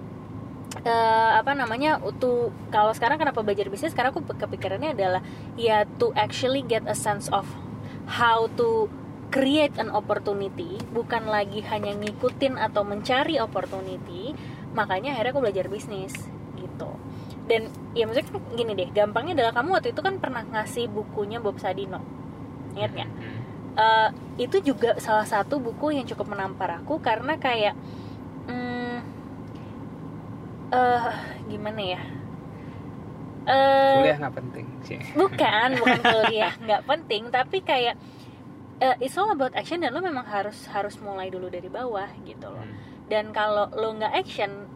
eh, 0.88 1.30
apa 1.36 1.52
namanya 1.52 2.00
tuh 2.16 2.48
kalau 2.72 2.96
sekarang 2.96 3.20
kenapa 3.20 3.44
belajar 3.44 3.68
bisnis? 3.68 3.92
Karena 3.92 4.08
aku 4.08 4.24
kepikirannya 4.24 4.96
adalah 4.96 5.20
ya 5.60 5.84
to 6.00 6.16
actually 6.16 6.64
get 6.64 6.80
a 6.88 6.96
sense 6.96 7.28
of 7.28 7.44
how 8.08 8.48
to 8.56 8.88
create 9.28 9.74
an 9.76 9.90
opportunity 9.90 10.78
bukan 10.90 11.26
lagi 11.26 11.60
hanya 11.66 11.92
ngikutin 11.92 12.56
atau 12.56 12.82
mencari 12.82 13.36
opportunity 13.36 14.32
makanya 14.72 15.12
akhirnya 15.12 15.32
aku 15.32 15.42
belajar 15.42 15.66
bisnis 15.66 16.14
gitu 16.56 16.90
dan 17.46 17.68
ya 17.92 18.04
maksudnya 18.04 18.28
kan 18.28 18.42
gini 18.54 18.72
deh 18.74 18.88
gampangnya 18.90 19.38
adalah 19.38 19.52
kamu 19.54 19.68
waktu 19.72 19.90
itu 19.92 20.00
kan 20.00 20.18
pernah 20.18 20.42
ngasih 20.42 20.86
bukunya 20.88 21.38
Bob 21.38 21.58
Sadino 21.58 22.00
ingat 22.74 22.92
nggak. 22.92 23.10
Eh, 23.76 24.08
itu 24.40 24.56
juga 24.64 24.96
salah 24.96 25.24
satu 25.24 25.56
buku 25.56 25.92
yang 25.92 26.04
cukup 26.04 26.32
menampar 26.32 26.80
aku 26.80 26.96
karena 26.98 27.36
kayak 27.36 27.76
hmm, 28.48 28.96
eh 30.70 31.04
gimana 31.46 31.82
ya 31.82 32.00
Eh, 33.46 33.94
Kuliah 34.02 34.18
nggak 34.18 34.34
penting 34.34 34.66
sih. 34.82 34.98
bukan 35.14 35.78
bukan 35.78 36.00
kuliah 36.18 36.50
nggak 36.58 36.82
penting 36.82 37.30
tapi 37.30 37.62
kayak 37.62 37.94
eh, 38.80 38.96
it's 39.00 39.16
all 39.16 39.32
about 39.32 39.52
action 39.56 39.80
dan 39.80 39.92
lo 39.96 40.00
memang 40.04 40.26
harus 40.26 40.68
harus 40.68 40.96
mulai 41.00 41.32
dulu 41.32 41.48
dari 41.48 41.68
bawah 41.68 42.08
gitu 42.24 42.48
loh. 42.50 42.60
Hmm. 42.62 42.76
dan 43.06 43.30
kalau 43.30 43.70
lo 43.72 43.94
nggak 43.96 44.12
action 44.12 44.66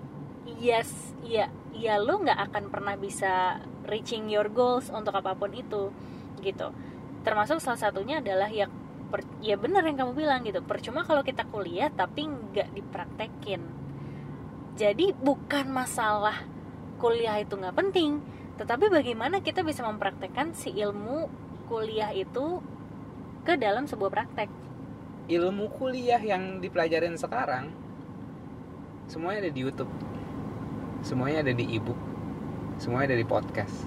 yes 0.62 1.12
ya 1.26 1.50
ya 1.74 1.98
lo 1.98 2.20
nggak 2.22 2.38
akan 2.50 2.64
pernah 2.70 2.94
bisa 2.94 3.60
reaching 3.88 4.28
your 4.30 4.48
goals 4.52 4.88
untuk 4.92 5.16
apa 5.16 5.34
pun 5.34 5.50
itu 5.50 5.90
gitu. 6.44 6.72
Termasuk 7.20 7.60
salah 7.60 7.80
satunya 7.80 8.24
adalah 8.24 8.48
ya 8.48 8.68
per- 9.10 9.26
ya 9.44 9.58
benar 9.58 9.84
yang 9.84 9.98
kamu 9.98 10.12
bilang 10.16 10.40
gitu 10.46 10.62
percuma 10.64 11.04
kalau 11.04 11.20
kita 11.24 11.44
kuliah 11.48 11.90
tapi 11.92 12.28
nggak 12.28 12.72
dipraktekin. 12.76 13.62
Jadi 14.76 15.12
bukan 15.12 15.68
masalah 15.68 16.46
kuliah 17.00 17.36
itu 17.40 17.56
nggak 17.56 17.76
penting 17.76 18.20
tetapi 18.60 18.92
bagaimana 18.92 19.40
kita 19.40 19.64
bisa 19.64 19.80
mempraktekkan 19.88 20.52
si 20.52 20.68
ilmu 20.76 21.32
kuliah 21.64 22.12
itu 22.12 22.60
ke 23.44 23.55
dalam 23.57 23.85
sebuah 23.88 24.11
praktek 24.12 24.48
Ilmu 25.31 25.70
kuliah 25.79 26.18
yang 26.18 26.59
dipelajarin 26.59 27.14
sekarang 27.14 27.70
semuanya 29.07 29.46
ada 29.46 29.53
di 29.55 29.61
YouTube. 29.62 29.90
Semuanya 31.07 31.46
ada 31.46 31.55
di 31.55 31.66
ebook. 31.70 31.98
Semuanya 32.83 33.14
ada 33.14 33.18
di 33.18 33.26
podcast. 33.26 33.87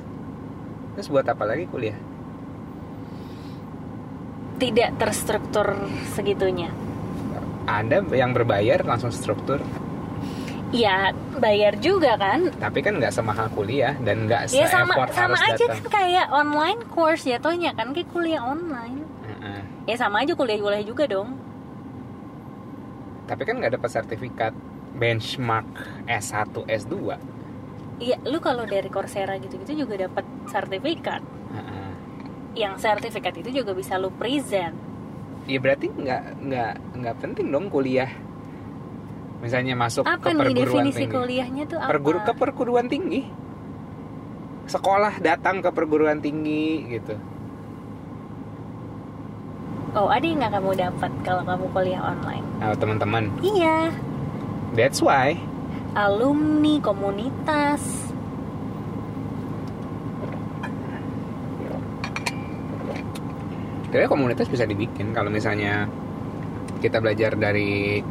Terus 0.95 1.07
buat 1.11 1.27
apa 1.27 1.43
lagi 1.43 1.67
kuliah? 1.67 1.99
tidak 4.63 4.95
terstruktur 4.95 5.75
segitunya 6.15 6.71
Ada 7.63 8.03
yang 8.11 8.35
berbayar 8.35 8.83
langsung 8.83 9.07
struktur, 9.07 9.63
ya 10.75 11.15
bayar 11.39 11.79
juga 11.79 12.19
kan 12.19 12.51
tapi 12.59 12.83
kan 12.83 12.99
nggak 12.99 13.13
semahal 13.13 13.47
kuliah 13.55 13.95
dan 14.03 14.27
nggak 14.27 14.51
ya 14.51 14.67
sama 14.67 15.07
sama 15.15 15.37
aja 15.37 15.63
kan 15.69 15.85
kayak 15.87 16.27
online 16.33 16.81
course 16.91 17.23
jatuhnya 17.23 17.71
kan 17.71 17.95
kayak 17.95 18.09
kuliah 18.11 18.43
online 18.43 19.02
Heeh. 19.53 19.63
ya 19.85 19.95
sama 19.95 20.25
aja 20.25 20.33
kuliah 20.33 20.57
kuliah 20.57 20.81
juga 20.81 21.05
dong 21.05 21.37
Tapi 23.23 23.47
kan 23.47 23.55
nggak 23.55 23.79
dapat 23.79 23.89
sertifikat 23.89 24.51
benchmark 24.93 25.69
S1, 26.05 26.53
S2. 26.67 26.95
iya 27.97 28.17
lu 28.25 28.37
kalau 28.37 28.65
dari 28.65 28.89
Coursera 28.89 29.37
gitu-gitu 29.37 29.85
juga 29.85 30.09
dapat 30.09 30.25
sertifikat 30.45 31.21
Heeh. 31.53 31.89
yang 32.53 32.75
sertifikat 32.75 33.33
itu 33.37 33.63
juga 33.63 33.71
bisa 33.71 33.95
lu 33.95 34.09
present 34.11 34.75
Ya 35.43 35.59
berarti 35.59 35.91
nggak 35.91 36.23
nggak 36.39 36.73
nggak 37.03 37.15
penting 37.19 37.51
dong 37.51 37.67
kuliah. 37.67 38.07
Misalnya 39.43 39.75
masuk 39.75 40.07
apa 40.07 40.23
ke 40.23 40.31
nih 40.31 40.39
perguruan 40.39 40.87
definisi 40.87 41.03
tinggi. 41.03 41.11
kuliahnya 41.11 41.63
tuh 41.67 41.79
apa 41.83 41.89
Perguru 41.91 42.19
ke 42.23 42.31
perguruan 42.31 42.87
tinggi. 42.87 43.27
Sekolah 44.63 45.19
datang 45.19 45.59
ke 45.59 45.67
perguruan 45.75 46.23
tinggi 46.23 46.87
gitu. 46.87 47.19
Oh 49.93 50.09
ada 50.09 50.25
yang 50.25 50.41
nggak 50.41 50.53
kamu 50.57 50.71
dapat 50.77 51.11
kalau 51.21 51.43
kamu 51.45 51.65
kuliah 51.69 52.01
online? 52.01 52.45
Nah, 52.57 52.73
teman-teman, 52.73 53.29
iya. 53.45 53.93
That's 54.73 54.99
why. 55.05 55.37
Alumni 55.93 56.81
komunitas. 56.81 57.81
Sebenarnya 63.85 64.09
komunitas 64.09 64.49
bisa 64.49 64.65
dibikin 64.65 65.13
kalau 65.13 65.29
misalnya 65.29 65.85
kita 66.81 66.97
belajar 66.97 67.37
dari 67.37 68.01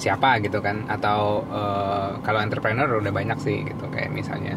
siapa 0.00 0.40
gitu 0.40 0.64
kan? 0.64 0.88
Atau 0.88 1.44
eh, 1.44 2.08
kalau 2.24 2.40
entrepreneur 2.40 2.88
udah 2.88 3.12
banyak 3.12 3.36
sih 3.36 3.68
gitu. 3.68 3.84
Kayak 3.92 4.16
misalnya 4.16 4.56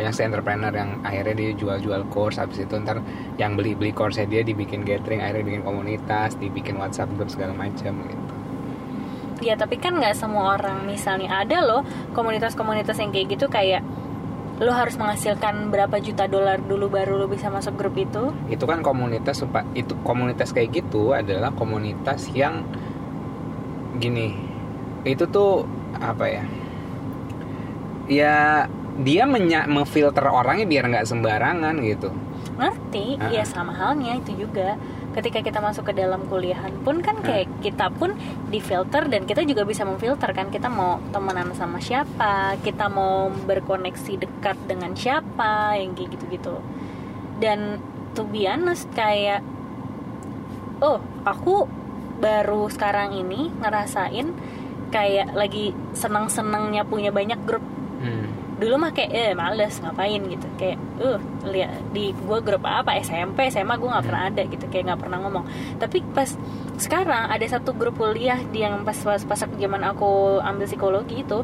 banyak 0.00 0.16
sih 0.16 0.24
entrepreneur 0.24 0.72
yang 0.72 0.96
akhirnya 1.04 1.36
dia 1.36 1.52
jual-jual 1.52 2.08
course 2.08 2.40
habis 2.40 2.64
itu 2.64 2.72
ntar 2.80 3.04
yang 3.36 3.52
beli-beli 3.52 3.92
course 3.92 4.16
dia 4.24 4.40
dibikin 4.40 4.80
gathering 4.80 5.20
akhirnya 5.20 5.44
bikin 5.44 5.60
komunitas 5.60 6.40
dibikin 6.40 6.80
WhatsApp 6.80 7.12
group 7.20 7.28
segala 7.28 7.52
macam 7.52 8.00
gitu. 8.08 8.32
Ya 9.44 9.60
tapi 9.60 9.76
kan 9.76 10.00
nggak 10.00 10.16
semua 10.16 10.56
orang 10.56 10.88
misalnya 10.88 11.44
ada 11.44 11.60
loh 11.60 11.84
komunitas-komunitas 12.16 12.96
yang 12.96 13.12
kayak 13.12 13.36
gitu 13.36 13.52
kayak 13.52 13.84
lo 14.60 14.72
harus 14.72 14.96
menghasilkan 14.96 15.72
berapa 15.72 16.00
juta 16.00 16.28
dolar 16.28 16.60
dulu 16.60 16.88
baru 16.88 17.20
lo 17.20 17.28
bisa 17.28 17.52
masuk 17.52 17.76
grup 17.76 18.00
itu? 18.00 18.32
Itu 18.48 18.64
kan 18.64 18.80
komunitas 18.80 19.44
itu 19.76 19.92
komunitas 20.00 20.56
kayak 20.56 20.80
gitu 20.80 21.12
adalah 21.12 21.52
komunitas 21.52 22.32
yang 22.32 22.64
gini 24.00 24.32
itu 25.04 25.28
tuh 25.28 25.68
apa 26.00 26.24
ya? 26.24 26.44
Ya 28.08 28.36
dia 28.98 29.24
menya 29.24 29.70
memfilter 29.70 30.26
orangnya 30.26 30.66
biar 30.66 30.84
nggak 30.90 31.06
sembarangan 31.06 31.74
gitu. 31.86 32.10
Ngerti? 32.60 33.16
Ah. 33.16 33.30
ya 33.32 33.44
sama 33.46 33.72
halnya 33.72 34.18
itu 34.18 34.34
juga. 34.46 34.76
Ketika 35.10 35.42
kita 35.42 35.58
masuk 35.58 35.90
ke 35.90 35.92
dalam 35.98 36.22
kuliahan 36.30 36.70
pun 36.86 37.02
kan 37.02 37.18
kayak 37.18 37.50
kita 37.66 37.90
pun 37.90 38.14
difilter 38.46 39.10
dan 39.10 39.26
kita 39.26 39.42
juga 39.42 39.66
bisa 39.66 39.82
memfilter 39.82 40.30
kan. 40.30 40.54
Kita 40.54 40.70
mau 40.70 41.02
temenan 41.10 41.50
sama 41.58 41.82
siapa 41.82 42.54
kita 42.62 42.86
mau 42.86 43.26
berkoneksi 43.26 44.22
dekat 44.22 44.54
dengan 44.70 44.94
siapa 44.94 45.74
yang 45.74 45.98
kayak 45.98 46.14
gitu-gitu. 46.14 46.62
Dan 47.42 47.82
to 48.14 48.22
be 48.22 48.46
honest 48.46 48.86
kayak 48.94 49.42
oh 50.78 51.02
aku 51.26 51.66
baru 52.20 52.68
sekarang 52.68 53.16
ini 53.16 53.48
ngerasain 53.58 54.30
kayak 54.94 55.32
lagi 55.34 55.72
senang-senangnya 55.96 56.86
punya 56.86 57.10
banyak 57.10 57.40
grup. 57.48 57.64
Dulu 58.60 58.74
mah 58.76 58.92
kayak 58.92 59.10
eh 59.10 59.32
males 59.32 59.80
ngapain? 59.80 60.20
gitu. 60.28 60.46
Kayak 60.60 60.78
uh 61.00 61.18
lihat 61.48 61.80
di 61.96 62.12
gua 62.28 62.38
grup 62.44 62.62
apa 62.68 63.00
SMP 63.00 63.48
SMA 63.48 63.74
gue 63.80 63.88
nggak 63.88 64.06
pernah 64.06 64.24
ada 64.28 64.42
gitu. 64.44 64.64
Kayak 64.68 64.84
nggak 64.92 65.00
pernah 65.00 65.18
ngomong. 65.24 65.44
Tapi 65.80 66.04
pas 66.12 66.30
sekarang 66.76 67.32
ada 67.32 67.46
satu 67.48 67.72
grup 67.72 67.96
kuliah 67.96 68.38
di 68.52 68.60
yang 68.62 68.84
pas 68.84 68.96
pas 69.00 69.22
pas 69.24 69.40
aku 69.40 69.56
zaman 69.56 69.82
aku 69.88 70.38
ambil 70.44 70.66
psikologi 70.68 71.24
itu 71.24 71.40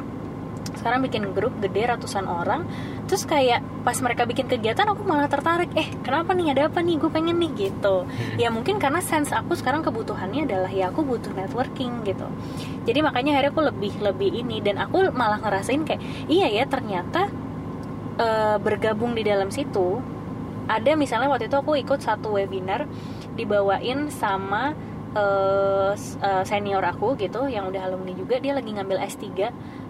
sekarang 0.77 1.03
bikin 1.03 1.33
grup 1.33 1.57
gede 1.59 1.89
ratusan 1.89 2.29
orang. 2.29 2.69
Terus 3.11 3.25
kayak 3.25 3.65
pas 3.83 3.97
mereka 4.05 4.29
bikin 4.29 4.47
kegiatan 4.47 4.87
aku 4.87 5.03
malah 5.03 5.27
tertarik. 5.27 5.73
Eh 5.75 5.89
kenapa 6.05 6.37
nih? 6.37 6.53
Ada 6.53 6.69
apa 6.69 6.85
nih? 6.85 6.97
Gue 7.01 7.11
pengen 7.11 7.41
nih 7.41 7.51
gitu. 7.57 8.05
Ya 8.37 8.53
mungkin 8.53 8.77
karena 8.77 9.01
sense 9.01 9.33
aku 9.33 9.57
sekarang 9.57 9.83
kebutuhannya 9.83 10.47
adalah 10.47 10.71
ya 10.71 10.93
aku 10.93 11.03
butuh 11.03 11.33
networking 11.33 12.05
gitu. 12.05 12.29
Jadi 12.87 12.99
makanya 13.03 13.37
akhirnya 13.37 13.53
aku 13.53 13.63
lebih 13.65 13.93
lebih 13.99 14.31
ini. 14.31 14.61
Dan 14.61 14.79
aku 14.79 15.11
malah 15.11 15.41
ngerasain 15.41 15.83
kayak 15.83 16.03
iya 16.31 16.47
ya 16.53 16.65
ternyata 16.69 17.33
eh, 18.21 18.57
bergabung 18.61 19.17
di 19.17 19.27
dalam 19.27 19.51
situ 19.51 20.17
ada 20.67 20.99
misalnya 20.99 21.31
waktu 21.31 21.47
itu 21.47 21.57
aku 21.57 21.79
ikut 21.79 22.03
satu 22.03 22.35
webinar 22.35 22.91
dibawain 23.39 24.11
sama 24.11 24.75
eh, 25.17 25.91
s- 25.93 26.19
eh, 26.19 26.45
senior 26.45 26.85
aku 26.85 27.17
gitu 27.17 27.49
yang 27.49 27.67
udah 27.67 27.83
alumni 27.83 28.13
juga 28.13 28.37
dia 28.37 28.53
lagi 28.53 28.69
ngambil 28.71 29.01
S3 29.03 29.25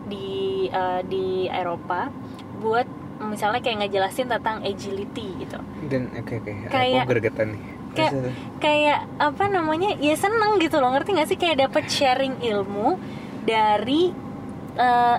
di 0.07 0.29
eh, 0.69 1.01
di 1.03 1.27
Eropa 1.47 2.09
buat 2.57 2.87
misalnya 3.19 3.59
kayak 3.59 3.77
ngejelasin 3.83 4.29
tentang 4.29 4.63
agility 4.63 5.35
gitu. 5.39 5.59
Dan 5.85 6.15
oke 6.15 6.33
oke 6.37 6.51
Kayak- 6.69 7.03
aku 7.03 7.11
gergetan 7.13 7.49
nih. 7.51 7.63
kayak 7.93 8.13
kayak 8.59 8.99
apa 9.17 9.45
namanya 9.47 9.97
ya 9.97 10.13
seneng 10.15 10.57
gitu 10.59 10.79
loh 10.79 10.93
ngerti 10.93 11.11
gak 11.13 11.27
sih? 11.27 11.37
Kayak 11.37 11.65
dapet 11.65 11.89
sharing 11.89 12.39
ilmu 12.41 13.01
dari 13.43 14.13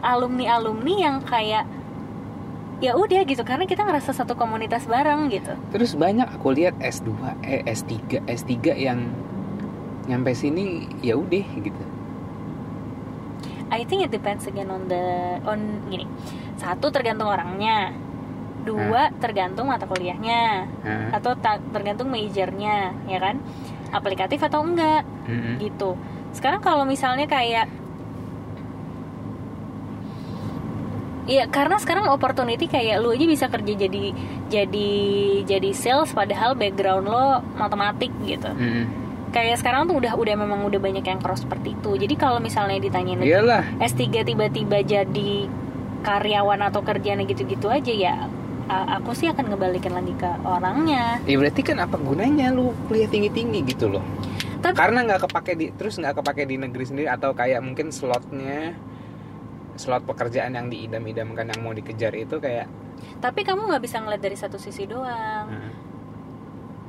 alumni 0.03 0.45
alumni 0.51 0.93
yang 1.01 1.15
kayak 1.21 1.65
ya 2.77 2.93
udah 2.93 3.25
gitu 3.25 3.41
karena 3.41 3.65
kita 3.65 3.81
ngerasa 3.81 4.13
satu 4.13 4.37
komunitas 4.37 4.85
bareng 4.85 5.25
gitu. 5.27 5.49
Terus 5.67 5.97
banyak 5.97 6.29
aku 6.29 6.53
lihat 6.53 6.77
S2 6.77 7.09
eh 7.41 7.65
S3 7.65 7.97
S3 8.21 8.53
yang 8.77 9.09
nyampe 10.07 10.31
sini 10.31 10.87
ya 11.03 11.19
udah 11.19 11.45
gitu 11.59 11.83
I 13.67 13.83
think 13.83 14.07
it 14.07 14.11
depends 14.11 14.47
again 14.47 14.71
on 14.71 14.87
the 14.87 15.03
on 15.43 15.83
gini 15.91 16.07
satu 16.55 16.87
tergantung 16.89 17.27
orangnya 17.27 17.91
dua 18.63 19.11
tergantung 19.19 19.67
mata 19.67 19.87
kuliahnya 19.87 20.67
Hah? 20.83 21.19
atau 21.19 21.35
ta- 21.35 21.63
tergantung 21.71 22.07
majornya 22.07 22.95
ya 23.07 23.19
kan 23.19 23.39
aplikatif 23.91 24.43
atau 24.43 24.63
enggak 24.63 25.03
Mm-mm. 25.27 25.59
gitu 25.59 25.95
sekarang 26.31 26.59
kalau 26.59 26.83
misalnya 26.87 27.27
kayak 27.27 27.67
Iya 31.27 31.43
karena 31.51 31.75
sekarang 31.75 32.07
opportunity 32.07 32.71
kayak 32.71 33.03
lu 33.03 33.11
aja 33.11 33.27
bisa 33.27 33.51
kerja 33.51 33.73
jadi 33.75 34.15
jadi 34.47 34.89
jadi 35.43 35.69
sales 35.75 36.15
padahal 36.15 36.55
background 36.55 37.03
lo 37.03 37.43
matematik 37.59 38.15
gitu. 38.23 38.47
Mm-mm. 38.47 38.87
Kayak 39.37 39.61
sekarang 39.61 39.85
tuh 39.85 40.01
udah 40.01 40.17
udah 40.17 40.33
memang 40.33 40.65
udah 40.65 40.81
banyak 40.81 41.05
yang 41.05 41.21
cross 41.21 41.45
seperti 41.45 41.77
itu. 41.77 41.93
Jadi 41.93 42.17
kalau 42.17 42.41
misalnya 42.41 42.81
ditanyain 42.81 43.21
iyalah 43.21 43.61
S3 43.77 44.25
tiba-tiba 44.25 44.81
jadi 44.81 45.45
karyawan 46.01 46.65
atau 46.73 46.81
kerjaan 46.81 47.21
gitu-gitu 47.29 47.69
aja 47.69 47.93
ya 47.93 48.25
aku 48.67 49.15
sih 49.15 49.31
akan 49.31 49.53
ngebalikin 49.53 49.95
lagi 49.95 50.13
ke 50.19 50.27
orangnya. 50.43 51.23
ya 51.23 51.35
berarti 51.39 51.61
kan 51.63 51.79
apa 51.79 51.95
gunanya 51.95 52.51
lu 52.51 52.75
kuliah 52.91 53.07
tinggi 53.07 53.31
tinggi 53.31 53.63
gitu 53.63 53.87
loh 53.87 54.03
Tapi 54.59 54.75
karena 54.75 55.07
nggak 55.07 55.29
kepake 55.29 55.53
di 55.55 55.65
terus 55.71 55.95
nggak 56.01 56.19
kepake 56.19 56.43
di 56.49 56.55
negeri 56.59 56.83
sendiri 56.83 57.07
atau 57.07 57.31
kayak 57.31 57.63
mungkin 57.63 57.93
slotnya 57.93 58.75
slot 59.77 60.03
pekerjaan 60.03 60.57
yang 60.57 60.67
diidam-idamkan 60.67 61.47
yang 61.53 61.61
mau 61.61 61.71
dikejar 61.71 62.11
itu 62.17 62.41
kayak 62.41 62.67
tapi 63.21 63.45
kamu 63.45 63.69
nggak 63.69 63.83
bisa 63.85 64.01
ngeliat 64.01 64.21
dari 64.21 64.37
satu 64.37 64.57
sisi 64.57 64.89
doang. 64.89 65.45
uh, 65.47 65.71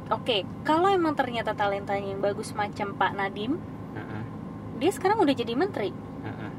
Oke, 0.08 0.48
kalau 0.64 0.88
emang 0.88 1.12
ternyata 1.12 1.52
talentanya 1.52 2.16
yang 2.16 2.24
bagus 2.24 2.56
macam 2.56 2.96
Pak 2.96 3.12
Nadim, 3.12 3.60
uh, 3.92 4.00
uh, 4.00 4.24
dia 4.80 4.88
sekarang 4.88 5.20
udah 5.20 5.34
jadi 5.36 5.52
menteri. 5.52 5.92
uh, 5.92 6.28
uh. 6.28 6.52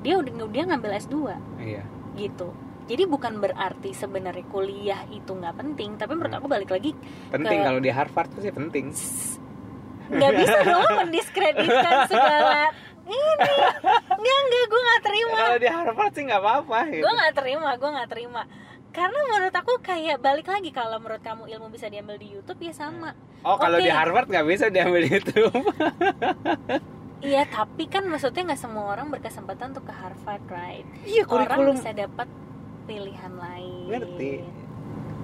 Dia 0.00 0.16
udah 0.16 0.32
dia 0.48 0.64
ngambil 0.64 0.90
S2 0.96 1.16
iya 1.60 1.82
gitu. 2.14 2.54
Jadi 2.90 3.06
bukan 3.06 3.38
berarti 3.38 3.94
sebenarnya 3.94 4.42
kuliah 4.50 5.02
itu 5.10 5.30
nggak 5.30 5.54
penting, 5.54 5.94
tapi 5.94 6.18
menurut 6.18 6.34
aku 6.34 6.46
balik 6.50 6.70
lagi 6.70 6.90
penting 7.30 7.58
Ke- 7.62 7.66
kalau 7.66 7.80
di 7.82 7.90
Harvard 7.90 8.30
tuh 8.34 8.42
sih 8.42 8.50
penting 8.50 8.90
nggak 10.10 10.32
bisa 10.42 10.58
dong 10.66 10.90
mendiskreditkan 10.98 12.10
segala 12.10 12.74
ini. 13.06 13.18
Nggak 14.10 14.38
nggak 14.42 14.64
gue 14.66 14.80
nggak 14.82 15.02
terima. 15.06 15.38
kalau 15.38 15.58
di 15.58 15.70
Harvard 15.70 16.12
sih 16.14 16.22
nggak 16.26 16.40
apa-apa 16.42 16.78
gitu. 16.90 17.02
Gue 17.06 17.12
nggak 17.14 17.34
terima, 17.34 17.70
gue 17.78 17.90
nggak 17.94 18.10
terima. 18.10 18.42
Karena 18.90 19.18
menurut 19.24 19.54
aku 19.54 19.78
kayak 19.80 20.18
balik 20.18 20.46
lagi 20.46 20.70
kalau 20.70 20.98
menurut 20.98 21.20
kamu 21.20 21.46
ilmu 21.48 21.70
bisa 21.70 21.86
diambil 21.86 22.16
di 22.16 22.26
YouTube 22.28 22.58
ya 22.60 22.72
sama. 22.72 23.14
oh 23.40 23.56
kalau 23.56 23.78
Oke. 23.78 23.86
di 23.86 23.90
Harvard 23.90 24.26
nggak 24.26 24.44
bisa 24.44 24.66
diambil 24.68 25.00
itu 25.02 25.40
Iya, 27.20 27.44
tapi 27.46 27.84
kan 27.84 28.04
maksudnya 28.04 28.42
nggak 28.46 28.58
semua 28.58 28.90
orang 28.90 29.08
berkesempatan 29.08 29.70
untuk 29.70 29.84
ke 29.84 29.92
Harvard, 29.92 30.40
right? 30.46 30.84
iya 31.04 31.22
Orang 31.22 31.46
kurikulum 31.46 31.74
bisa 31.76 31.92
dapat 31.94 32.28
pilihan 32.82 33.32
lain. 33.34 33.86
ngerti 33.88 34.30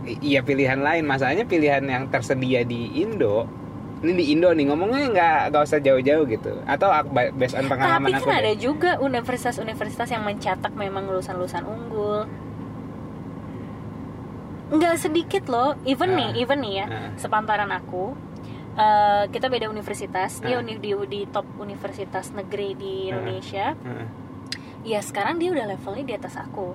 I- 0.07 0.21
iya 0.23 0.41
pilihan 0.41 0.79
lain 0.79 1.03
masalahnya 1.03 1.43
pilihan 1.43 1.83
yang 1.83 2.07
tersedia 2.07 2.63
di 2.63 2.95
Indo 2.95 3.49
ini 3.99 4.13
di 4.15 4.25
Indo 4.31 4.49
nih 4.49 4.65
ngomongnya 4.67 5.09
nggak 5.09 5.39
nggak 5.51 5.63
usah 5.63 5.81
jauh-jauh 5.81 6.25
gitu 6.27 6.53
atau 6.63 6.89
based 7.33 7.53
on 7.55 7.65
pengalaman 7.67 8.07
Tapi 8.07 8.13
aku 8.15 8.29
kan 8.29 8.39
ada 8.39 8.47
deh. 8.47 8.57
juga 8.57 8.91
universitas-universitas 8.99 10.07
yang 10.07 10.23
mencetak 10.23 10.73
memang 10.73 11.05
lulusan-lulusan 11.07 11.65
unggul. 11.65 12.29
Nggak 14.67 14.95
sedikit 14.99 15.45
loh, 15.47 15.79
even 15.83 16.11
Ah. 16.11 16.19
nih, 16.19 16.31
even 16.37 16.59
nih 16.59 16.75
ya, 16.77 16.87
Ah. 16.87 17.11
sepantaran 17.15 17.71
aku, 17.71 18.19
eh, 18.75 19.25
kita 19.29 19.47
beda 19.47 19.67
universitas, 19.67 20.39
dia 20.39 20.59
Ah. 20.59 20.63
uni 20.63 20.77
di, 20.77 20.91
di 21.07 21.21
top 21.27 21.47
universitas 21.57 22.31
negeri 22.31 22.75
di. 22.75 22.93
Indonesia. 23.09 23.75
Heeh, 23.77 24.07
Ya 24.87 25.03
sekarang 25.03 25.43
dia 25.43 25.51
udah 25.51 25.67
levelnya 25.67 26.05
di 26.05 26.15
atas 26.15 26.39
aku. 26.39 26.71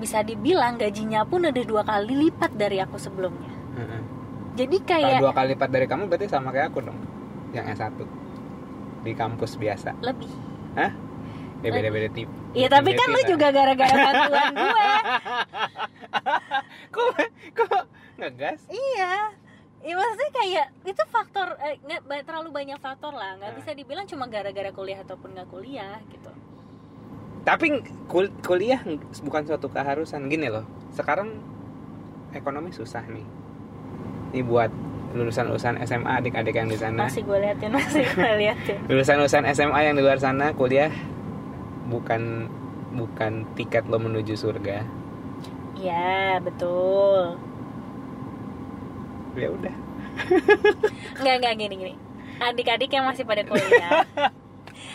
Bisa 0.00 0.24
dibilang 0.24 0.80
gajinya 0.80 1.20
pun 1.28 1.44
udah 1.44 1.64
dua 1.66 1.84
kali 1.84 2.16
lipat 2.26 2.56
dari 2.56 2.80
aku 2.80 2.96
sebelumnya. 2.96 3.52
Jadi 4.56 4.76
Kalau 4.80 4.88
kayak 5.04 5.20
dua 5.20 5.34
kali 5.36 5.48
lipat 5.52 5.68
dari 5.68 5.84
kamu 5.84 6.08
berarti 6.08 6.26
sama 6.26 6.48
kayak 6.48 6.72
aku 6.72 6.80
dong 6.80 6.96
yang 7.52 7.68
S1 7.68 7.92
di 9.04 9.12
kampus 9.12 9.54
biasa 9.54 10.00
lebih. 10.00 10.32
Hah? 10.74 10.90
Ya 11.58 11.68
beda-beda 11.68 12.08
tip 12.08 12.24
Iya 12.50 12.66
tapi 12.68 12.90
kan 12.92 13.06
lu 13.08 13.20
juga 13.26 13.46
gara-gara 13.50 13.92
bantuan 13.92 14.46
gue. 14.52 14.88
Kok 16.88 17.08
kok 17.54 17.82
ngegas? 18.16 18.60
Iya. 18.68 19.12
Ya 19.78 19.92
maksudnya 19.94 20.30
kayak 20.32 20.66
itu 20.84 21.02
faktor 21.06 21.54
eh, 21.60 21.76
terlalu 22.22 22.48
banyak 22.50 22.76
faktor 22.76 23.10
lah 23.10 23.36
nggak 23.36 23.48
Nah. 23.48 23.56
bisa 23.56 23.70
dibilang 23.72 24.04
cuma 24.04 24.24
gara-gara 24.26 24.68
kuliah 24.70 25.00
ataupun 25.00 25.32
nggak 25.32 25.48
kuliah 25.48 25.96
gitu. 26.08 26.28
Tapi 27.42 27.64
kul- 28.06 28.32
kuliah 28.40 28.78
bukan 29.20 29.42
suatu 29.44 29.66
keharusan 29.66 30.26
gini 30.26 30.46
loh. 30.46 30.62
Sekarang 30.90 31.36
ekonomi 32.32 32.70
susah 32.70 33.02
nih. 33.04 33.24
Ini 34.30 34.40
buat 34.42 34.68
lulusan-lulusan 35.08 35.78
SMA 35.82 36.10
adik-adik 36.18 36.54
yang 36.54 36.66
di 36.66 36.76
sana. 36.76 37.06
Masih 37.06 37.22
gue 37.22 37.38
liatin 37.38 37.70
masih 37.70 38.02
gue 38.04 38.30
liatin. 38.40 38.76
Lulusan-lulusan 38.86 39.42
SMA 39.48 39.78
yang 39.80 39.94
di 39.94 40.02
luar 40.02 40.18
sana 40.18 40.52
kuliah 40.52 40.90
bukan 41.88 42.46
bukan 42.92 43.48
tiket 43.56 43.88
lo 43.88 43.96
menuju 43.96 44.36
surga. 44.36 44.84
Iya 45.74 46.38
betul. 46.44 47.40
Ya 49.36 49.48
udah. 49.50 49.74
Nggak 51.22 51.34
nggak 51.40 51.54
gini 51.56 51.74
gini. 51.78 51.94
Adik-adik 52.38 52.90
yang 52.92 53.06
masih 53.08 53.24
pada 53.26 53.42
kuliah. 53.42 54.04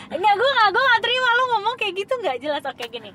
Nggak 0.08 0.34
gue 0.36 0.50
nggak 0.54 0.68
gue 0.70 0.82
nggak 0.84 1.02
terima 1.02 1.28
lu 1.36 1.44
ngomong 1.56 1.74
kayak 1.80 1.94
gitu 1.96 2.12
nggak 2.20 2.38
jelas 2.40 2.64
oke 2.64 2.84
gini. 2.88 3.12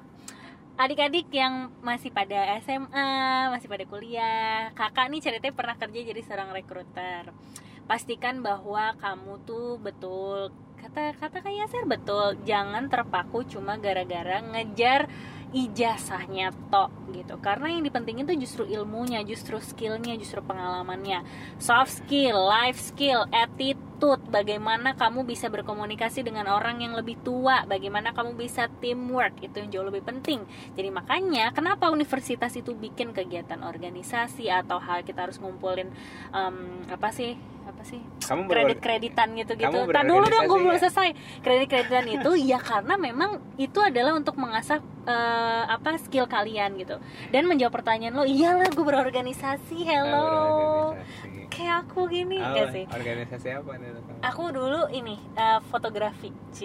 adik-adik 0.79 1.27
yang 1.35 1.75
masih 1.83 2.07
pada 2.07 2.55
SMA, 2.63 3.11
masih 3.51 3.67
pada 3.67 3.83
kuliah, 3.83 4.71
kakak 4.71 5.11
nih 5.11 5.19
ceritanya 5.19 5.51
pernah 5.51 5.75
kerja 5.75 5.99
jadi 6.07 6.21
seorang 6.23 6.55
rekruter. 6.55 7.35
Pastikan 7.83 8.39
bahwa 8.39 8.95
kamu 8.95 9.43
tuh 9.43 9.75
betul 9.83 10.55
kata 10.79 11.13
kata 11.19 11.37
kayak 11.43 11.67
Yaser 11.67 11.83
betul, 11.83 12.39
jangan 12.47 12.87
terpaku 12.87 13.43
cuma 13.43 13.75
gara-gara 13.75 14.39
ngejar 14.39 15.11
ijazahnya 15.49 16.53
tok 16.69 16.93
gitu. 17.09 17.41
Karena 17.41 17.73
yang 17.73 17.81
dipentingin 17.81 18.29
tuh 18.29 18.37
justru 18.37 18.63
ilmunya 18.69 19.25
justru 19.25 19.57
skillnya 19.57 20.13
justru 20.21 20.45
pengalamannya. 20.45 21.25
Soft 21.57 22.05
skill 22.05 22.37
life 22.37 22.77
skill 22.77 23.25
attitude. 23.33 24.21
Bagaimana 24.29 24.93
kamu 24.93 25.25
bisa 25.25 25.49
berkomunikasi 25.49 26.21
dengan 26.21 26.47
orang 26.47 26.85
yang 26.85 26.93
lebih 26.93 27.19
tua? 27.25 27.65
Bagaimana 27.65 28.13
kamu 28.13 28.37
bisa 28.37 28.69
teamwork? 28.79 29.41
Itu 29.41 29.65
yang 29.65 29.69
jauh 29.73 29.87
lebih 29.89 30.05
penting. 30.05 30.45
Jadi 30.77 30.89
makanya 30.93 31.51
kenapa 31.51 31.89
universitas 31.89 32.53
itu 32.53 32.77
bikin 32.77 33.11
kegiatan 33.11 33.59
organisasi 33.65 34.47
atau 34.47 34.77
hal 34.77 35.01
kita 35.01 35.27
harus 35.27 35.41
ngumpulin 35.41 35.89
um, 36.29 36.85
apa 36.87 37.09
sih? 37.09 37.33
Apa 37.65 37.81
sih? 37.85 38.01
Kamu 38.25 38.49
kredit 38.49 38.79
kreditan 38.81 39.33
gitu 39.33 39.53
gitu 39.57 39.77
tak 39.89 40.05
dulu 40.05 40.25
dong 40.25 40.45
gue 40.45 40.57
belum 40.57 40.77
nggak? 40.77 40.83
selesai. 40.85 41.09
Kredit 41.41 41.67
kreditan 41.69 42.05
itu 42.07 42.31
ya 42.37 42.61
karena 42.61 42.95
memang 42.97 43.41
itu 43.57 43.77
adalah 43.81 44.13
untuk 44.15 44.37
mengasah 44.37 44.79
eh, 45.01 45.63
apa 45.65 45.95
skill 45.97 46.25
kalian 46.25 46.75
gitu 46.75 46.99
dan 47.27 47.43
menjawab 47.43 47.71
pertanyaan 47.73 48.13
lo 48.13 48.23
iyalah 48.23 48.67
gue 48.67 48.81
berorganisasi 48.81 49.77
hello 49.81 50.91
Berorganisasi. 50.93 51.47
kayak 51.49 51.75
aku 51.83 51.99
gini 52.05 52.37
Apa? 52.37 52.53
gak 52.53 52.67
sih 52.71 52.85
Organisasi 52.85 53.47
apa 53.51 53.71
nih? 53.75 53.89
aku 54.21 54.43
dulu 54.49 54.81
ini 54.89 55.15
eh, 55.33 55.59
fotografi 55.65 56.29
c 56.49 56.59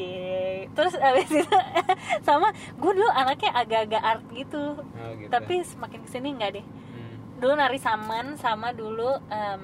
terus 0.70 0.94
abis 0.94 1.30
itu 1.36 1.56
sama 2.26 2.48
gue 2.52 2.92
dulu 2.92 3.10
anaknya 3.10 3.50
agak-agak 3.54 4.02
art 4.02 4.24
gitu 4.30 4.76
Oh, 4.76 5.12
gitu. 5.14 5.28
tapi 5.28 5.60
semakin 5.60 6.00
ke 6.00 6.10
sini 6.10 6.28
nggak 6.32 6.52
deh 6.54 6.66
Hmm. 6.94 7.14
dulu 7.36 7.52
nari 7.54 7.76
saman 7.76 8.34
sama 8.34 8.70
dulu 8.70 9.10
em, 9.26 9.62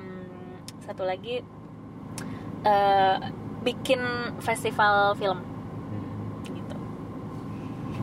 satu 0.80 1.02
lagi 1.02 1.40
eh, 2.62 3.16
bikin 3.60 4.00
festival 4.38 5.14
film 5.14 5.40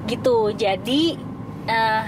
gitu 0.08 0.52
jadi 0.52 1.02
eh 1.68 2.06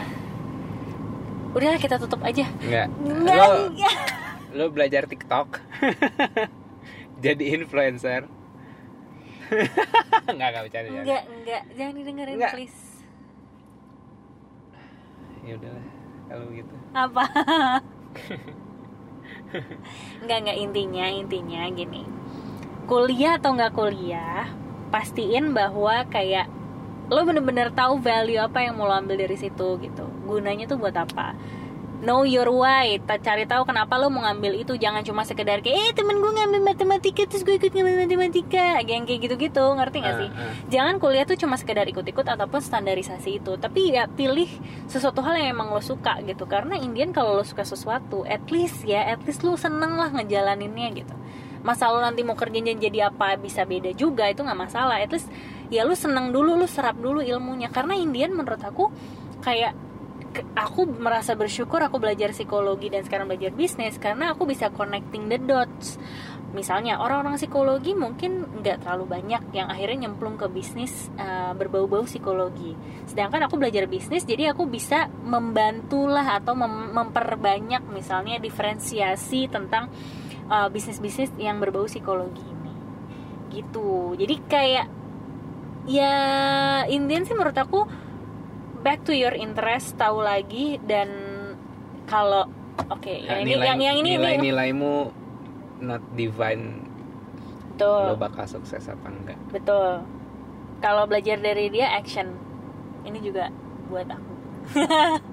udahlah 1.49 1.81
kita 1.81 1.97
tutup 1.97 2.21
aja. 2.21 2.45
Nggak, 2.61 2.87
Lo, 3.25 3.73
nggak. 3.73 3.95
lo 4.57 4.65
belajar 4.69 5.09
TikTok. 5.09 5.57
Jadi 7.25 7.51
influencer. 7.51 8.29
Enggak 10.29 10.49
bercanda. 10.61 10.87
bercanda. 10.87 11.03
nggak 11.03 11.23
nggak 11.41 11.63
jangan 11.73 11.93
didengerin 11.97 12.35
Nggak. 12.37 12.53
please 12.53 12.79
Ya 15.41 15.57
udahlah 15.57 15.85
kalau 16.29 16.45
gitu. 16.53 16.75
apa 16.93 17.23
nggak 20.21 20.37
nggak 20.45 20.57
intinya 20.59 21.05
intinya 21.09 21.61
gini 21.73 22.05
kuliah 22.85 23.41
atau 23.41 23.57
nggak 23.57 23.73
kuliah 23.73 24.45
pastiin 24.93 25.57
bahwa 25.57 26.05
kayak 26.05 26.45
lo 27.09 27.21
bener-bener 27.23 27.69
tahu 27.71 27.97
value 27.97 28.37
apa 28.37 28.61
yang 28.61 28.73
mau 28.73 28.85
lo 28.85 28.93
ambil 28.93 29.17
dari 29.17 29.33
situ 29.33 29.77
gitu. 29.77 30.05
Gunanya 30.23 30.65
tuh 30.65 30.77
buat 30.77 30.93
apa? 30.93 31.33
Know 31.99 32.23
your 32.23 32.47
why. 32.47 32.95
Cari 33.01 33.43
tahu 33.43 33.67
kenapa 33.67 33.99
lo 33.99 34.07
mau 34.07 34.23
ngambil 34.23 34.55
itu. 34.55 34.71
Jangan 34.73 35.03
cuma 35.03 35.27
sekedar 35.27 35.59
kayak 35.59 35.75
eh 35.75 35.91
temen 35.91 36.15
gue 36.15 36.31
ngambil 36.31 36.63
matematika 36.63 37.27
terus 37.27 37.43
gue 37.43 37.59
ikut 37.59 37.75
ngambil 37.75 38.07
matematika. 38.07 38.79
Yang 38.79 39.03
kayak 39.03 39.19
gitu-gitu. 39.19 39.65
Ngerti 39.75 39.97
gak 39.99 40.07
Ah, 40.07 40.19
sih? 40.21 40.29
ah. 40.31 40.53
jangan 40.71 40.95
kuliah 40.95 41.25
tuh 41.25 41.35
cuma 41.35 41.59
sekedar 41.59 41.83
ikut-ikut 41.83 42.23
ataupun 42.23 42.61
standarisasi 42.61 43.43
itu. 43.43 43.57
Tapi 43.57 43.91
ya 43.91 44.07
pilih 44.07 44.47
sesuatu 44.87 45.19
hal 45.19 45.35
yang 45.35 45.51
emang 45.51 45.75
lo 45.75 45.83
suka 45.83 46.23
gitu. 46.23 46.47
Karena 46.47 46.79
Indian 46.79 47.11
kalau 47.11 47.35
lo 47.35 47.43
suka 47.43 47.67
sesuatu 47.67 48.23
at 48.23 48.47
least 48.47 48.85
ya 48.85 49.03
at 49.03 49.19
least 49.25 49.43
lo 49.43 49.59
seneng 49.59 49.99
lah 49.99 50.07
ngejalaninnya 50.13 50.95
gitu. 50.95 51.15
Masa 51.59 51.91
lo 51.91 51.99
nanti 51.99 52.23
mau 52.23 52.39
kerjanya 52.39 52.71
jadi 52.71 53.11
apa 53.11 53.35
bisa 53.35 53.67
beda 53.67 53.91
juga 53.91 54.23
itu 54.23 54.39
nggak 54.39 54.55
masalah. 54.61 55.03
At 55.03 55.11
least 55.11 55.27
ya 55.69 55.85
lo 55.85 55.93
seneng 55.93 56.33
dulu 56.33 56.57
lo 56.57 56.67
serap 56.69 56.97
dulu 56.97 57.21
ilmunya. 57.21 57.69
Karena 57.69 57.97
Indian 57.97 58.33
menurut 58.33 58.61
aku 58.61 58.89
kayak 59.41 59.73
aku 60.53 60.85
merasa 60.85 61.33
bersyukur 61.33 61.81
aku 61.81 61.97
belajar 61.97 62.29
psikologi 62.33 62.93
dan 62.93 63.01
sekarang 63.01 63.25
belajar 63.25 63.49
bisnis 63.49 63.97
karena 63.97 64.33
aku 64.33 64.45
bisa 64.45 64.69
connecting 64.69 65.25
the 65.25 65.41
dots. 65.41 65.97
Misalnya 66.49 66.97
orang-orang 66.97 67.37
psikologi 67.37 67.93
mungkin 67.93 68.41
nggak 68.61 68.81
terlalu 68.81 69.05
banyak 69.05 69.53
yang 69.53 69.69
akhirnya 69.69 70.09
nyemplung 70.09 70.33
ke 70.33 70.49
bisnis 70.49 71.13
uh, 71.21 71.53
berbau-bau 71.53 72.09
psikologi. 72.09 72.73
Sedangkan 73.05 73.45
aku 73.45 73.61
belajar 73.61 73.85
bisnis 73.85 74.25
jadi 74.25 74.57
aku 74.57 74.65
bisa 74.65 75.13
membantulah 75.21 76.41
atau 76.41 76.57
mem- 76.57 76.89
memperbanyak 76.89 77.85
misalnya 77.93 78.41
diferensiasi 78.41 79.45
tentang 79.45 79.93
uh, 80.49 80.73
bisnis-bisnis 80.73 81.29
yang 81.37 81.61
berbau 81.61 81.85
psikologi 81.85 82.41
ini. 82.41 82.73
Gitu. 83.53 84.17
Jadi 84.17 84.35
kayak 84.49 84.98
ya 85.89 86.15
Indian 86.85 87.25
sih 87.25 87.33
menurut 87.33 87.57
aku 87.57 87.89
back 88.79 89.01
to 89.01 89.11
your 89.11 89.33
interest 89.33 89.97
tahu 89.97 90.21
lagi 90.21 90.77
dan 90.79 91.09
kalau 92.05 92.45
oke 92.87 93.09
yang 93.09 93.41
ini 93.41 93.51
Nilai- 93.51 93.67
yang 93.67 93.79
yang 93.81 93.97
ini 93.97 94.09
ini. 94.11 94.17
nilai-nilaimu 94.17 94.93
not 95.81 96.03
divine. 96.13 96.85
Betul. 97.71 98.03
Lo 98.05 98.15
bakal 98.15 98.45
sukses 98.45 98.85
apa 98.85 99.07
enggak? 99.07 99.39
Betul. 99.49 100.03
Kalau 100.79 101.03
belajar 101.05 101.37
dari 101.37 101.67
dia 101.69 101.89
action. 101.89 102.35
Ini 103.01 103.19
juga 103.19 103.47
buat 103.87 104.05
aku. 104.05 104.33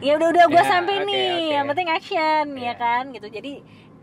Ya 0.00 0.16
udah 0.16 0.28
udah 0.28 0.44
gue 0.46 0.58
Ya, 0.58 0.68
sampai 0.68 0.96
oke, 0.96 1.06
nih. 1.06 1.28
oke. 1.30 1.54
yang 1.54 1.66
penting 1.66 1.88
action 1.88 2.44
ya 2.54 2.64
Ya. 2.66 2.74
kan? 2.74 3.08
Gitu. 3.08 3.24
Jadi 3.30 3.52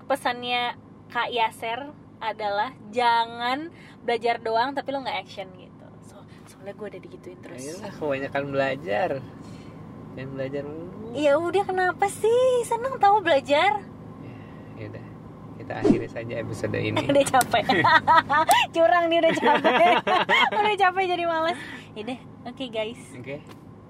pesannya 0.04 0.74
kak 1.08 1.30
Yaser 1.30 1.92
adalah 2.18 2.74
jangan 2.90 3.70
belajar 4.00 4.38
doang 4.38 4.72
tapi 4.72 4.90
lo 4.90 5.00
nggak 5.00 5.20
action 5.20 5.46
gitu 5.52 5.71
soalnya 6.62 6.78
gue 6.78 6.88
udah 6.94 7.02
digituin 7.02 7.40
terus. 7.42 7.58
Ayolah 7.58 7.92
kebanyakan 7.98 8.44
belajar. 8.54 9.10
Dan 10.14 10.28
belajar 10.38 10.62
mulu. 10.62 11.10
Ya 11.18 11.34
udah 11.42 11.64
kenapa 11.66 12.06
sih? 12.06 12.62
Seneng 12.70 13.02
tahu 13.02 13.18
belajar. 13.26 13.82
Ya 14.78 14.86
udah 14.86 15.06
kita 15.58 15.74
akhiri 15.82 16.06
saja 16.06 16.34
episode 16.38 16.78
ini. 16.94 17.02
Udah 17.02 17.26
capek. 17.26 17.66
Curang 18.78 19.10
dia 19.10 19.20
udah 19.26 19.34
capek. 19.34 19.94
Udah 20.62 20.76
capek 20.78 21.04
jadi 21.10 21.24
males. 21.26 21.58
Ya 21.98 22.02
udah 22.06 22.20
oke 22.54 22.66
guys. 22.70 23.02
Oke. 23.18 23.42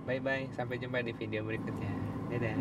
Bye 0.07 0.23
bye 0.23 0.47
sampai 0.55 0.79
jumpa 0.79 1.03
di 1.03 1.11
video 1.11 1.43
berikutnya. 1.43 1.91
Dadah 2.31 2.55